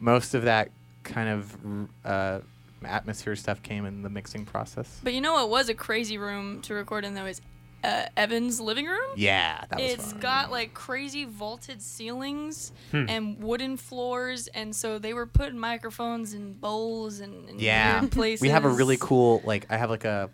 most 0.01 0.35
of 0.35 0.43
that 0.43 0.71
kind 1.05 1.29
of 1.29 1.57
uh, 2.05 2.41
atmosphere 2.85 3.37
stuff 3.37 3.63
came 3.63 3.85
in 3.87 4.03
the 4.03 4.11
mixing 4.11 4.45
process. 4.47 5.01
But 5.05 5.13
you 5.15 5.21
know 5.21 5.35
what 5.35 5.49
was 5.51 5.69
a 5.69 5.75
crazy 5.75 6.19
room 6.19 6.61
to 6.63 6.75
record 6.75 7.05
in 7.05 7.15
though 7.15 7.27
is 7.27 7.41
uh, 7.85 8.07
Evan's 8.17 8.61
living 8.61 8.87
room. 8.87 9.11
Yeah, 9.17 9.65
that 9.69 9.79
was 9.81 9.93
It's 9.93 10.11
fun. 10.13 10.21
got 10.21 10.51
like 10.51 10.75
crazy 10.75 11.25
vaulted 11.25 11.83
ceilings 11.83 12.73
Hmm. 12.91 13.05
and 13.09 13.43
wooden 13.43 13.77
floors, 13.77 14.49
and 14.49 14.75
so 14.75 14.99
they 14.99 15.13
were 15.15 15.27
putting 15.27 15.59
microphones 15.59 16.35
in 16.35 16.55
bowls 16.55 17.21
and, 17.21 17.49
and 17.49 17.61
Yeah. 17.61 18.01
weird 18.01 18.13
places. 18.13 18.41
we 18.43 18.49
have 18.49 18.65
a 18.65 18.69
really 18.71 18.97
cool 18.99 19.43
like 19.45 19.67
I 19.71 19.77
have 19.77 19.91
like 19.91 20.05
a 20.05 20.31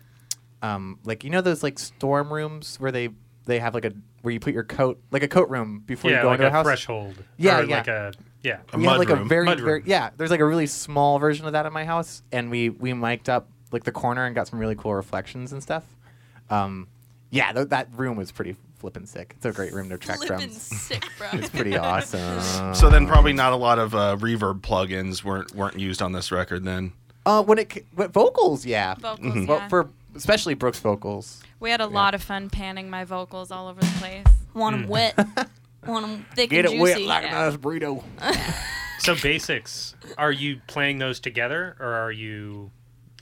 um 0.61 0.99
like 1.03 1.23
you 1.23 1.29
know 1.29 1.41
those 1.41 1.63
like 1.63 1.79
storm 1.79 2.31
rooms 2.31 2.79
where 2.79 2.91
they 2.91 3.09
they 3.45 3.59
have 3.59 3.73
like 3.73 3.85
a 3.85 3.91
where 4.21 4.31
you 4.31 4.39
put 4.39 4.53
your 4.53 4.63
coat 4.63 5.01
like 5.11 5.23
a 5.23 5.27
coat 5.27 5.49
room 5.49 5.83
before 5.85 6.11
you 6.11 6.17
yeah, 6.17 6.21
go 6.21 6.27
like 6.29 6.35
into 6.39 6.45
a 6.45 6.49
a 6.49 6.51
house. 6.51 6.65
threshold. 6.65 7.15
Yeah, 7.37 7.59
or 7.59 7.63
yeah. 7.63 7.75
like 7.77 7.87
a 7.87 8.13
yeah. 8.43 8.59
A 8.73 8.77
we 8.77 8.83
have 8.83 8.91
mud 8.97 8.99
like 8.99 9.09
a 9.09 9.23
very, 9.23 9.55
very 9.55 9.83
yeah. 9.85 10.11
There's 10.15 10.31
like 10.31 10.39
a 10.39 10.45
really 10.45 10.67
small 10.67 11.19
version 11.19 11.45
of 11.47 11.53
that 11.53 11.65
in 11.65 11.73
my 11.73 11.85
house, 11.85 12.21
and 12.31 12.49
we 12.51 12.69
we 12.69 12.93
mic'd 12.93 13.29
up 13.29 13.49
like 13.71 13.83
the 13.83 13.91
corner 13.91 14.25
and 14.25 14.35
got 14.35 14.47
some 14.47 14.59
really 14.59 14.75
cool 14.75 14.93
reflections 14.93 15.51
and 15.53 15.61
stuff. 15.63 15.83
Um, 16.49 16.87
yeah, 17.31 17.51
th- 17.53 17.69
that 17.69 17.87
room 17.95 18.15
was 18.17 18.31
pretty 18.31 18.55
flippin' 18.77 19.05
sick. 19.07 19.33
It's 19.37 19.45
a 19.45 19.51
great 19.51 19.73
room 19.73 19.89
to 19.89 19.97
track 19.97 20.17
Flippin' 20.17 20.37
drums. 20.37 20.61
sick, 20.61 21.03
bro. 21.17 21.27
It's 21.33 21.49
pretty 21.49 21.75
awesome. 21.77 22.73
So 22.75 22.89
then 22.89 23.07
probably 23.07 23.33
not 23.33 23.53
a 23.53 23.55
lot 23.55 23.79
of 23.79 23.93
uh, 23.95 24.17
reverb 24.19 24.61
plugins 24.61 25.23
weren't 25.23 25.53
weren't 25.55 25.79
used 25.79 26.01
on 26.01 26.11
this 26.11 26.31
record 26.31 26.63
then. 26.63 26.93
uh, 27.25 27.43
when 27.43 27.57
it 27.57 27.71
c- 27.73 27.83
what 27.95 28.11
vocals, 28.13 28.65
yeah, 28.65 28.95
Vocals. 28.95 29.19
Mhm. 29.19 29.47
Well, 29.47 29.57
Yeah. 29.57 29.67
for 29.67 29.89
especially 30.15 30.53
Brooks 30.55 30.79
vocals. 30.79 31.41
we 31.59 31.69
had 31.69 31.79
a 31.81 31.87
lot 31.87 32.13
of 32.15 32.21
fun 32.23 32.49
panning 32.49 32.89
my 32.89 33.05
vocals 33.05 33.49
all 33.51 33.67
over 33.69 33.79
the 33.81 33.95
place. 33.99 34.25
Want 34.53 34.75
them 34.77 34.87
wet. 34.89 35.15
Want 35.87 36.05
them 36.05 36.25
thick 36.35 36.49
Get 36.51 36.65
and 36.65 36.75
it 36.75 36.79
wet 36.79 37.01
like 37.01 37.23
yeah. 37.23 37.47
a 37.47 37.49
nice 37.49 37.57
burrito. 37.57 38.03
So 38.99 39.15
basics. 39.15 39.95
Are 40.17 40.31
you 40.31 40.61
playing 40.67 40.99
those 40.99 41.19
together, 41.19 41.75
or 41.79 41.87
are 41.93 42.11
you 42.11 42.69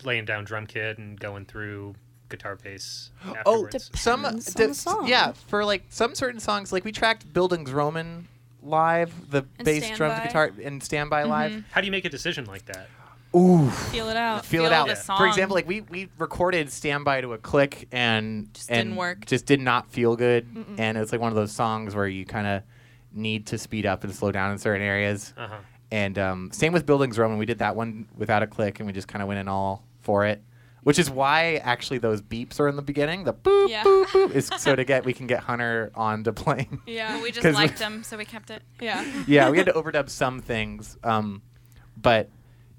laying 0.04 0.26
down 0.26 0.44
drum 0.44 0.66
kit 0.68 0.98
and 0.98 1.18
going 1.20 1.46
through 1.46 1.96
guitar 2.30 2.56
bass 2.56 3.10
Oh, 3.46 3.68
some 3.96 4.22
d- 4.22 4.28
on 4.28 4.36
the 4.38 4.74
song. 4.74 5.08
yeah, 5.08 5.34
for 5.48 5.66
like 5.66 5.84
some 5.90 6.16
certain 6.16 6.40
songs, 6.40 6.72
like 6.72 6.86
we 6.86 6.92
tracked 6.92 7.32
Buildings 7.34 7.72
Roman 7.72 8.28
live, 8.64 9.32
the 9.32 9.46
And 9.58 9.66
bass, 9.66 9.86
drums, 9.98 10.14
Standby. 10.16 10.26
guitar, 10.28 10.52
and 10.64 10.84
standby 10.84 11.24
live. 11.24 11.64
How 11.72 11.82
do 11.82 11.86
you 11.86 11.92
make 11.92 12.06
a 12.06 12.10
decision 12.10 12.46
like 12.46 12.66
that? 12.66 12.88
Ooh, 13.36 13.70
Feel 13.70 14.10
it 14.10 14.18
out. 14.18 14.44
feel, 14.44 14.66
it 14.66 14.74
out. 14.74 14.88
the 14.88 14.96
For 14.96 15.02
song. 15.04 15.28
example, 15.28 15.54
like 15.56 15.68
we 15.68 15.82
we 15.82 16.10
recorded 16.18 16.72
"Standby" 16.72 17.22
to 17.22 17.34
a 17.34 17.38
click 17.38 17.88
and 17.92 18.52
Just 18.56 18.72
and 18.72 18.88
didn't 18.90 18.96
work. 18.98 19.26
Just 19.26 19.46
did 19.46 19.60
not 19.62 19.92
feel 19.92 20.16
good, 20.16 20.48
and 20.80 20.98
it's 20.98 21.12
like 21.12 21.22
one 21.22 21.30
of 21.30 21.36
those 21.36 21.52
songs 21.52 21.94
where 21.96 22.08
you 22.08 22.26
kind 22.26 22.48
of 22.48 22.64
need 23.14 23.46
to 23.48 23.58
speed 23.60 23.86
up 23.86 24.04
and 24.04 24.14
slow 24.16 24.32
down 24.32 24.52
in 24.52 24.58
certain 24.58 24.82
areas. 24.82 25.34
Uh 25.38 25.48
huh. 25.48 25.56
And 25.92 26.18
um, 26.20 26.50
same 26.52 26.74
with 26.74 26.86
Buildings 26.88 27.18
Roman. 27.20 27.38
We 27.38 27.46
did 27.46 27.60
that 27.60 27.76
one 27.76 28.08
without 28.18 28.42
a 28.44 28.48
click, 28.48 28.80
and 28.80 28.88
we 28.88 28.94
just 28.94 29.08
kind 29.08 29.22
of 29.22 29.28
went 29.28 29.40
in 29.40 29.48
all 29.48 29.84
for 30.02 30.26
it. 30.26 30.42
Which 30.84 30.98
is 30.98 31.10
why 31.10 31.56
actually 31.56 31.98
those 31.98 32.22
beeps 32.22 32.60
are 32.60 32.68
in 32.68 32.76
the 32.78 32.82
beginning. 32.82 33.26
The 33.26 33.34
boop 33.34 33.68
Yeah. 33.70 33.84
boop 33.84 34.06
boop 34.08 34.32
is 34.32 34.50
so 34.58 34.76
to 34.76 34.84
get 34.86 35.04
we 35.10 35.14
can 35.14 35.28
get 35.28 35.42
Hunter 35.42 35.92
on 35.94 36.24
to 36.24 36.34
playing. 36.34 36.82
Yeah, 36.88 37.22
We 37.22 37.32
just 37.32 37.46
liked 37.54 37.80
them, 37.80 38.04
so 38.04 38.18
we 38.18 38.26
kept 38.26 38.50
it. 38.50 38.64
yeah. 38.80 39.04
yeah, 39.28 39.50
we 39.50 39.58
had 39.58 39.66
to 39.68 39.74
overdub 39.74 40.10
some 40.10 40.42
things. 40.42 40.98
Um, 41.04 41.42
but 41.98 42.30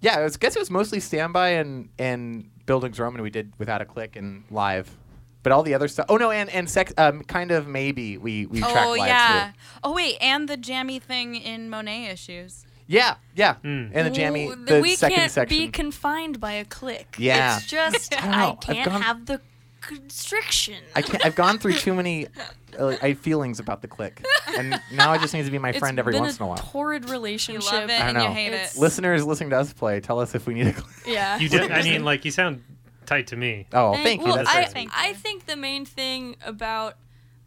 yeah, 0.00 0.18
I 0.18 0.22
was, 0.22 0.36
guess 0.38 0.56
it 0.56 0.58
was 0.60 0.70
mostly 0.70 0.98
standby 1.00 1.50
and 1.50 1.90
and 1.98 2.50
buildings 2.66 2.98
Roman 2.98 3.20
we 3.22 3.30
did 3.30 3.52
without 3.58 3.82
a 3.82 3.84
click 3.84 4.16
and 4.16 4.44
live. 4.50 4.96
But 5.42 5.52
all 5.52 5.62
the 5.62 5.74
other 5.74 5.88
stuff. 5.88 6.06
Oh 6.08 6.16
no, 6.16 6.30
and 6.30 6.48
and 6.50 6.68
sex. 6.68 6.92
Um, 6.98 7.22
kind 7.24 7.50
of 7.50 7.66
maybe 7.66 8.16
we 8.18 8.46
we 8.46 8.60
tracked 8.60 8.76
Oh 8.78 8.90
live 8.92 9.08
yeah. 9.08 9.50
too. 9.52 9.58
Oh 9.84 9.92
wait, 9.94 10.16
and 10.20 10.48
the 10.48 10.56
jammy 10.56 10.98
thing 10.98 11.34
in 11.34 11.68
Monet 11.70 12.06
issues. 12.10 12.64
Yeah, 12.92 13.14
yeah. 13.36 13.54
Mm. 13.62 13.92
And 13.94 14.06
the 14.06 14.10
jammy, 14.10 14.48
Ooh, 14.48 14.56
the 14.56 14.80
we 14.80 14.96
second 14.96 15.14
can't 15.16 15.30
section. 15.30 15.56
be 15.58 15.68
confined 15.68 16.40
by 16.40 16.52
a 16.52 16.64
click. 16.64 17.14
Yeah. 17.18 17.56
It's 17.58 17.66
just 17.66 18.12
I. 18.20 18.48
I 18.50 18.54
can't 18.56 18.90
gone- 18.90 19.02
have 19.02 19.26
the 19.26 19.40
constriction. 19.80 20.82
I 20.96 21.02
can't. 21.02 21.24
I've 21.24 21.34
gone 21.36 21.58
through 21.58 21.74
too 21.74 21.94
many 21.94 22.26
uh, 22.78 22.96
I 23.00 23.14
feelings 23.14 23.60
about 23.60 23.82
the 23.82 23.88
click, 23.88 24.24
and 24.58 24.80
now 24.92 25.12
I 25.12 25.18
just 25.18 25.34
need 25.34 25.44
to 25.44 25.50
be 25.50 25.58
my 25.58 25.72
friend 25.72 25.98
It's 25.98 26.06
every 26.06 26.18
once 26.18 26.38
in 26.38 26.42
a 26.44 26.46
while. 26.48 26.56
Torrid 26.58 27.04
You 27.06 27.12
relationship. 27.12 27.72
love 27.72 27.90
it 27.90 28.00
I 28.00 28.08
and 28.08 28.16
know. 28.18 28.24
you 28.24 28.30
hate 28.30 28.46
It's- 28.48 28.76
it. 28.76 28.80
Listeners 28.80 29.24
listening 29.24 29.50
to 29.50 29.58
us 29.58 29.72
play, 29.72 30.00
tell 30.00 30.18
us 30.18 30.34
if 30.34 30.46
we 30.46 30.54
need 30.54 30.66
a 30.68 30.72
click. 30.72 30.96
Yeah. 31.06 31.38
You 31.38 31.48
did. 31.48 31.70
I 31.70 31.82
mean, 31.82 32.04
like 32.04 32.24
you 32.24 32.30
sound 32.30 32.62
tight 33.06 33.28
to 33.28 33.36
me. 33.36 33.66
Oh, 33.72 33.94
And- 33.94 34.02
thank 34.02 34.20
you. 34.20 34.26
well, 34.26 34.36
That's 34.36 34.48
I, 34.50 34.52
very 34.52 34.62
That's 34.64 34.72
sweet. 34.72 34.90
sweet. 34.90 35.04
I 35.10 35.12
think 35.14 35.46
the 35.46 35.56
main 35.56 35.84
thing 35.84 36.36
about 36.44 36.96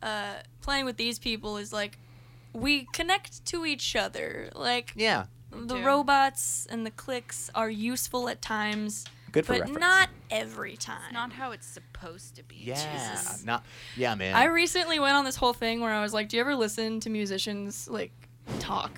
uh, 0.01 0.36
playing 0.62 0.86
with 0.86 0.97
these 0.97 1.19
people 1.19 1.58
is 1.58 1.71
like 1.73 1.97
we 2.54 2.88
connect 2.94 3.46
to 3.48 3.66
each 3.66 3.96
other. 3.96 4.50
Like 4.56 4.94
Yeah, 4.96 5.26
the 5.52 5.76
too. 5.76 5.84
robots 5.86 6.66
and 6.70 6.86
the 6.86 6.92
clicks 6.92 7.50
are 7.56 7.70
useful 7.70 8.30
at 8.30 8.42
times, 8.42 9.06
good 9.32 9.46
for 9.46 9.54
but 9.54 9.60
reference. 9.62 9.80
not 9.80 10.10
every 10.32 10.76
time. 10.78 11.02
It's 11.06 11.13
not 11.13 11.34
how 11.34 11.52
it's 11.52 11.68
supposed 11.68 12.36
to 12.36 12.44
be. 12.44 12.56
yeah, 12.58 12.76
Jesus. 13.12 13.44
not 13.46 13.63
yeah, 13.98 14.16
man. 14.16 14.36
I 14.36 14.46
recently 14.46 15.00
went 15.00 15.16
on 15.16 15.26
this 15.26 15.36
whole 15.36 15.54
thing 15.54 15.82
where 15.82 15.92
I 15.92 16.02
was 16.02 16.13
like, 16.13 16.30
"Do 16.30 16.38
you 16.38 16.42
ever 16.42 16.56
listen 16.56 17.00
to 17.02 17.10
musicians 17.10 17.88
like 17.88 18.12
talk?" 18.60 18.92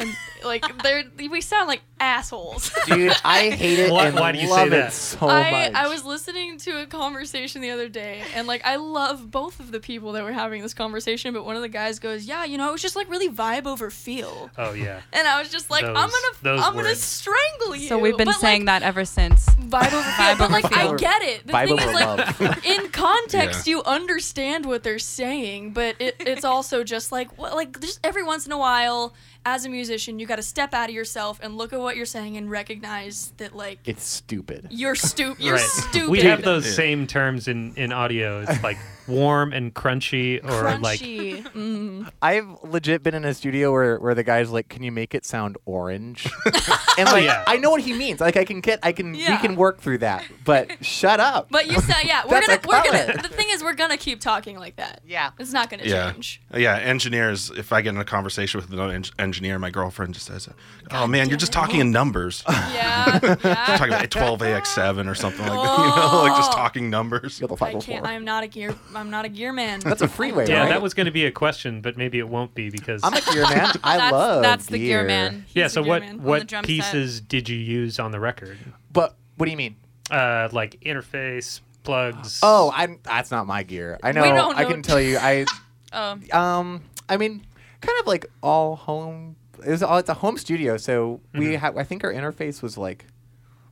And 0.00 0.14
like 0.44 0.64
they're 0.82 1.04
we 1.16 1.40
sound 1.40 1.66
like 1.68 1.80
assholes. 2.00 2.70
Dude, 2.86 3.12
I 3.24 3.50
hate 3.50 3.78
it 3.78 3.90
Why- 3.92 4.06
and 4.06 4.14
why 4.16 4.32
do 4.32 4.38
you 4.38 4.46
say 4.46 4.52
love 4.52 4.72
it 4.72 4.92
so 4.92 5.28
I, 5.28 5.50
much. 5.50 5.74
I 5.74 5.88
was 5.88 6.04
listening 6.04 6.58
to 6.58 6.82
a 6.82 6.86
conversation 6.86 7.60
the 7.60 7.70
other 7.70 7.88
day 7.88 8.22
and 8.34 8.46
like 8.46 8.64
I 8.64 8.76
love 8.76 9.30
both 9.30 9.60
of 9.60 9.70
the 9.72 9.80
people 9.80 10.12
that 10.12 10.24
were 10.24 10.32
having 10.32 10.62
this 10.62 10.74
conversation, 10.74 11.32
but 11.34 11.44
one 11.44 11.56
of 11.56 11.62
the 11.62 11.68
guys 11.68 11.98
goes, 11.98 12.24
Yeah, 12.26 12.44
you 12.44 12.58
know, 12.58 12.68
it 12.68 12.72
was 12.72 12.82
just 12.82 12.96
like 12.96 13.08
really 13.10 13.28
vibe 13.28 13.66
over 13.66 13.90
feel. 13.90 14.50
Oh 14.58 14.72
yeah. 14.72 15.00
And 15.12 15.26
I 15.26 15.40
was 15.40 15.50
just 15.50 15.70
like, 15.70 15.84
I'm 15.84 15.94
gonna 15.94 16.60
I'm 16.62 16.74
gonna 16.74 16.94
strangle 16.94 17.74
you. 17.76 17.88
So 17.88 17.98
we've 17.98 18.16
been 18.16 18.26
But, 18.26 18.36
saying 18.36 18.64
like, 18.66 18.80
that 18.82 18.86
ever 18.86 19.04
since. 19.04 19.46
vibe 19.46 19.92
over 19.92 20.02
feel. 20.02 20.12
Vibe 20.26 20.38
but 20.38 20.50
like 20.50 20.76
I 20.76 20.94
get 20.96 21.22
it. 21.22 21.46
The 21.46 21.52
Vibe 21.52 21.66
thing 21.68 21.80
over 21.80 21.88
is 21.88 21.94
like 21.94 22.40
love. 22.40 22.64
in 22.64 22.88
context 22.90 23.66
Yeah. 23.66 23.70
you 23.76 23.82
understand 23.84 24.66
what 24.66 24.82
they're 24.82 24.98
saying, 24.98 25.72
but 25.72 25.96
it, 25.98 26.16
it's 26.20 26.44
also 26.44 26.84
just 26.84 27.12
like 27.12 27.36
well, 27.38 27.54
like 27.54 27.78
just 27.80 28.00
every 28.04 28.22
once 28.22 28.46
in 28.46 28.52
a 28.52 28.58
while 28.58 29.14
as 29.46 29.64
a 29.64 29.68
musician 29.68 30.18
you 30.18 30.26
got 30.26 30.36
to 30.36 30.42
step 30.42 30.74
out 30.74 30.88
of 30.90 30.94
yourself 30.94 31.38
and 31.42 31.56
look 31.56 31.72
at 31.72 31.80
what 31.80 31.87
you're 31.96 32.06
saying 32.06 32.36
and 32.36 32.50
recognize 32.50 33.32
that 33.38 33.54
like 33.54 33.78
it's 33.84 34.04
stupid. 34.04 34.68
you're 34.70 34.94
stupid. 34.94 35.40
You're 35.44 35.54
right. 35.54 35.62
stupid. 35.62 36.10
We 36.10 36.20
have 36.20 36.42
those 36.42 36.74
same 36.74 37.06
terms 37.06 37.48
in 37.48 37.74
in 37.76 37.92
audio. 37.92 38.42
It's 38.42 38.62
like 38.62 38.78
warm 39.08 39.52
and 39.52 39.74
crunchy, 39.74 40.42
or 40.44 40.78
like 40.78 41.00
mm. 41.00 42.08
I've 42.22 42.46
legit 42.62 43.02
been 43.02 43.14
in 43.14 43.24
a 43.24 43.34
studio 43.34 43.72
where, 43.72 43.98
where 43.98 44.14
the 44.14 44.22
guy's 44.22 44.50
like, 44.50 44.68
"Can 44.68 44.82
you 44.82 44.92
make 44.92 45.14
it 45.14 45.24
sound 45.24 45.56
orange?" 45.64 46.30
and 46.98 47.06
like, 47.10 47.24
yeah. 47.24 47.44
I 47.46 47.56
know 47.56 47.70
what 47.70 47.80
he 47.80 47.92
means. 47.92 48.20
Like, 48.20 48.36
I 48.36 48.44
can 48.44 48.60
get, 48.60 48.78
I 48.82 48.92
can, 48.92 49.14
Yeah. 49.14 49.30
we 49.32 49.38
can 49.38 49.56
work 49.56 49.80
through 49.80 49.98
that. 49.98 50.24
But 50.44 50.84
shut 50.84 51.20
up. 51.20 51.48
But 51.50 51.66
you 51.66 51.80
said, 51.80 52.04
yeah, 52.04 52.22
we're 52.28 52.40
gonna, 52.46 52.60
we're 52.66 52.84
gonna. 52.84 53.22
The 53.22 53.28
thing 53.28 53.48
is, 53.50 53.62
we're 53.62 53.74
gonna 53.74 53.96
keep 53.96 54.20
talking 54.20 54.58
like 54.58 54.76
that. 54.76 55.00
yeah. 55.06 55.30
It's 55.38 55.52
not 55.52 55.70
gonna 55.70 55.84
Yeah. 55.84 56.12
change. 56.12 56.40
Yeah, 56.54 56.76
engineers. 56.76 57.50
If 57.50 57.72
I 57.72 57.80
get 57.82 57.94
in 57.94 58.00
a 58.00 58.04
conversation 58.04 58.60
with 58.60 58.70
another 58.72 58.92
en- 58.92 59.04
engineer, 59.18 59.58
my 59.58 59.70
girlfriend 59.70 60.14
just 60.14 60.26
says, 60.26 60.48
"Oh 60.90 61.06
man, 61.06 61.28
you're 61.28 61.38
just 61.38 61.52
talking 61.52 61.80
in 61.80 61.90
numbers. 61.90 62.44
Yeah, 62.78 63.18
yeah. 63.22 63.76
talking 63.76 63.88
about 63.94 64.10
12AX7 64.10 65.08
or 65.10 65.14
something 65.14 65.40
like 65.46 65.50
that. 65.50 65.78
You 65.78 65.96
know, 65.96 66.22
like 66.22 66.36
just 66.36 66.52
Oh. 66.52 66.56
talking 66.56 66.90
numbers." 66.90 67.40
I, 67.42 67.74
can't, 67.74 68.06
I 68.06 68.12
am 68.14 68.24
not 68.24 68.44
a 68.44 68.46
gear. 68.46 68.74
I'm 68.98 69.10
not 69.10 69.24
a 69.24 69.28
gear 69.28 69.52
man. 69.52 69.80
That's 69.80 70.02
a 70.02 70.08
freeway, 70.08 70.48
yeah, 70.48 70.60
right? 70.60 70.68
that 70.68 70.82
was 70.82 70.94
going 70.94 71.06
to 71.06 71.12
be 71.12 71.24
a 71.26 71.30
question, 71.30 71.80
but 71.80 71.96
maybe 71.96 72.18
it 72.18 72.28
won't 72.28 72.54
be 72.54 72.70
because 72.70 73.00
I'm 73.04 73.14
a 73.14 73.20
gear 73.20 73.42
man. 73.42 73.72
I 73.84 73.96
that's, 73.96 74.12
love 74.12 74.42
That's 74.42 74.66
the 74.66 74.78
gear 74.78 74.98
gear 75.00 75.06
man. 75.06 75.46
yeah. 75.52 75.68
So 75.68 75.82
what 75.82 76.02
man. 76.02 76.10
On 76.12 76.16
the 76.18 76.22
what 76.28 76.46
drum 76.46 76.64
set. 76.64 76.66
pieces 76.66 77.20
did 77.20 77.48
you 77.48 77.56
use 77.58 77.98
on 77.98 78.10
the 78.12 78.20
record? 78.20 78.58
But 78.92 79.16
what 79.36 79.46
do 79.46 79.50
you 79.50 79.56
mean? 79.56 79.76
Uh, 80.10 80.48
like 80.52 80.80
interface 80.80 81.60
plugs. 81.84 82.40
Oh, 82.42 82.72
I'm. 82.74 82.98
That's 83.02 83.30
not 83.30 83.46
my 83.46 83.62
gear. 83.62 83.98
I 84.02 84.12
know. 84.12 84.22
don't 84.24 84.56
I 84.58 84.62
know. 84.62 84.68
can 84.68 84.82
tell 84.82 85.00
you. 85.00 85.18
I 85.18 85.46
Oh, 85.92 86.18
um. 86.32 86.82
I 87.08 87.16
mean, 87.16 87.46
kind 87.80 87.98
of 88.00 88.06
like 88.06 88.26
all 88.42 88.76
home. 88.76 89.36
It 89.66 89.70
was 89.70 89.82
all 89.82 89.96
it's 89.98 90.08
a 90.08 90.14
home 90.14 90.36
studio, 90.38 90.76
so 90.76 91.20
we 91.32 91.46
Mhm. 91.46 91.58
had. 91.58 91.76
I 91.78 91.84
think 91.84 92.04
our 92.04 92.12
interface 92.12 92.60
was 92.62 92.76
like, 92.76 93.06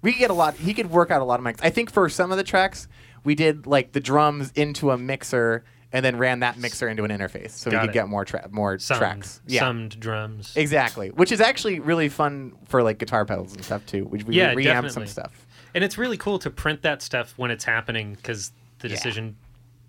we 0.02 0.12
could 0.12 0.18
get 0.18 0.30
a 0.30 0.34
lot. 0.34 0.54
He 0.54 0.72
could 0.74 0.90
work 0.90 1.10
out 1.10 1.20
a 1.20 1.24
lot 1.24 1.38
of 1.40 1.44
mics. 1.44 1.58
I 1.62 1.70
think 1.70 1.90
for 1.92 2.08
some 2.08 2.30
of 2.32 2.38
the 2.38 2.44
tracks, 2.44 2.88
we 3.26 3.34
did 3.34 3.66
like 3.66 3.92
the 3.92 4.00
drums 4.00 4.52
into 4.54 4.90
a 4.90 4.96
mixer 4.96 5.64
and 5.92 6.04
then 6.04 6.16
ran 6.18 6.40
that 6.40 6.58
mixer 6.58 6.88
into 6.88 7.04
an 7.04 7.10
interface, 7.10 7.50
so 7.50 7.70
Got 7.70 7.82
we 7.82 7.88
could 7.88 7.90
it. 7.90 7.98
get 8.00 8.08
more 8.08 8.24
tra- 8.24 8.48
more 8.50 8.78
Summed, 8.78 8.98
tracks. 8.98 9.40
Yeah. 9.46 9.60
summed 9.60 10.00
drums. 10.00 10.52
Exactly, 10.56 11.10
which 11.10 11.30
is 11.32 11.40
actually 11.40 11.80
really 11.80 12.08
fun 12.08 12.52
for 12.66 12.82
like 12.82 12.98
guitar 12.98 13.24
pedals 13.24 13.54
and 13.54 13.64
stuff 13.64 13.84
too. 13.86 14.04
We, 14.06 14.22
we 14.24 14.34
Yeah, 14.36 14.54
reamp 14.54 14.90
some 14.90 15.06
stuff. 15.06 15.46
And 15.74 15.84
it's 15.84 15.98
really 15.98 16.16
cool 16.16 16.38
to 16.40 16.50
print 16.50 16.82
that 16.82 17.02
stuff 17.02 17.34
when 17.36 17.50
it's 17.50 17.64
happening 17.64 18.14
because 18.14 18.52
the 18.78 18.88
Yeah. 18.88 18.94
decision 18.96 19.36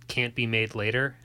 can't 0.08 0.36
be 0.36 0.45
made 0.45 0.76
later. 0.76 1.15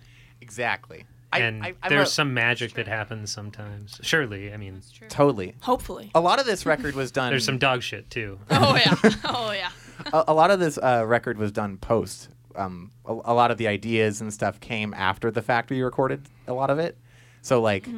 Exactly. 0.40 1.04
and 1.32 1.62
I, 1.64 1.74
I, 1.82 1.88
there's 1.88 2.08
a- 2.08 2.12
some 2.12 2.34
magic 2.34 2.74
that 2.74 2.86
happens 2.88 3.32
sometimes. 3.32 3.98
Surely, 4.02 4.52
I 4.52 4.56
mean, 4.58 4.82
totally. 5.08 5.54
Hopefully. 5.62 6.10
A 6.14 6.20
lot 6.20 6.40
of 6.40 6.46
this 6.46 6.66
record 6.66 6.94
was 6.94 7.10
done. 7.18 7.30
there's 7.30 7.44
some 7.44 7.58
dog 7.58 7.82
shit 7.82 8.10
too. 8.10 8.38
Oh 8.50 8.74
yeah. 8.76 8.94
Oh 9.24 9.52
yeah. 9.52 9.70
A, 10.12 10.24
a 10.28 10.34
lot 10.34 10.50
of 10.50 10.60
this 10.60 10.78
uh, 10.78 11.04
record 11.06 11.38
was 11.38 11.52
done 11.52 11.76
post. 11.78 12.28
Um, 12.54 12.90
a, 13.06 13.12
a 13.12 13.34
lot 13.34 13.50
of 13.50 13.58
the 13.58 13.66
ideas 13.68 14.20
and 14.20 14.32
stuff 14.32 14.60
came 14.60 14.92
after 14.94 15.30
the 15.30 15.42
fact 15.42 15.70
we 15.70 15.80
recorded 15.82 16.22
a 16.46 16.52
lot 16.52 16.70
of 16.70 16.78
it. 16.78 16.98
So 17.40 17.60
like, 17.60 17.88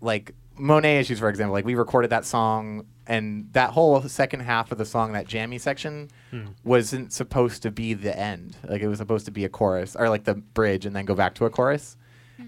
like 0.00 0.34
Monet 0.56 0.98
issues, 1.00 1.18
for 1.18 1.28
example, 1.28 1.52
like 1.52 1.64
we 1.64 1.74
recorded 1.74 2.10
that 2.10 2.24
song, 2.24 2.86
and 3.06 3.52
that 3.52 3.70
whole 3.70 4.00
second 4.02 4.40
half 4.40 4.72
of 4.72 4.78
the 4.78 4.84
song, 4.84 5.12
that 5.12 5.26
jammy 5.26 5.58
section, 5.58 6.10
Hmm. 6.30 6.46
wasn't 6.64 7.12
supposed 7.12 7.62
to 7.62 7.70
be 7.70 7.92
the 7.94 8.16
end. 8.18 8.56
Like 8.66 8.80
it 8.80 8.88
was 8.88 8.98
supposed 8.98 9.26
to 9.26 9.30
be 9.32 9.44
a 9.44 9.48
chorus 9.48 9.94
or 9.96 10.08
like 10.08 10.24
the 10.24 10.34
bridge, 10.34 10.86
and 10.86 10.94
then 10.96 11.04
go 11.04 11.14
back 11.14 11.34
to 11.36 11.44
a 11.44 11.50
chorus, 11.50 11.96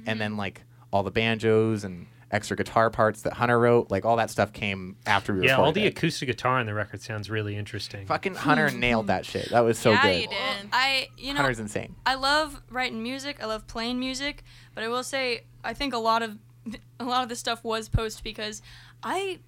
and 0.07 0.21
then 0.21 0.37
like 0.37 0.63
all 0.93 1.03
the 1.03 1.11
banjos 1.11 1.85
and 1.85 2.07
extra 2.37 2.57
guitar 2.57 2.91
parts 2.91 3.23
that 3.23 3.33
Hunter 3.33 3.59
wrote, 3.59 3.91
like 3.91 4.05
all 4.05 4.17
that 4.17 4.31
stuff 4.31 4.53
came 4.53 4.97
after 5.07 5.33
we 5.33 5.41
were. 5.41 5.45
Yeah, 5.47 5.53
recorded 5.53 5.67
all 5.67 5.73
the 5.73 5.85
it. 5.87 5.97
acoustic 5.97 6.29
guitar 6.29 6.61
on 6.61 6.67
the 6.67 6.75
record 6.75 7.03
sounds 7.03 7.29
really 7.29 7.57
interesting. 7.57 8.07
Fucking 8.07 8.37
Hunter 8.37 8.71
nailed 8.71 9.09
that 9.09 9.27
shit. 9.27 9.51
That 9.51 9.61
was 9.61 9.79
so 9.79 9.93
yeah, 9.93 10.03
good. 10.03 10.23
you 10.23 10.29
did. 10.29 10.69
I 10.73 11.09
you 11.19 11.33
know 11.35 11.41
Hunter's 11.41 11.59
insane. 11.59 11.97
I 12.07 12.15
love 12.15 12.63
writing 12.71 13.03
music. 13.03 13.43
I 13.43 13.47
love 13.47 13.67
playing 13.67 13.99
music, 13.99 14.45
but 14.75 14.85
I 14.85 14.89
will 14.89 15.03
say 15.03 15.45
I 15.65 15.75
think 15.75 15.95
a 15.95 15.99
lot 15.99 16.23
of 16.23 16.39
a 17.01 17.05
lot 17.05 17.23
of 17.23 17.29
this 17.29 17.41
stuff 17.41 17.65
was 17.65 17.89
post 17.89 18.23
because 18.23 18.63
I 19.03 19.41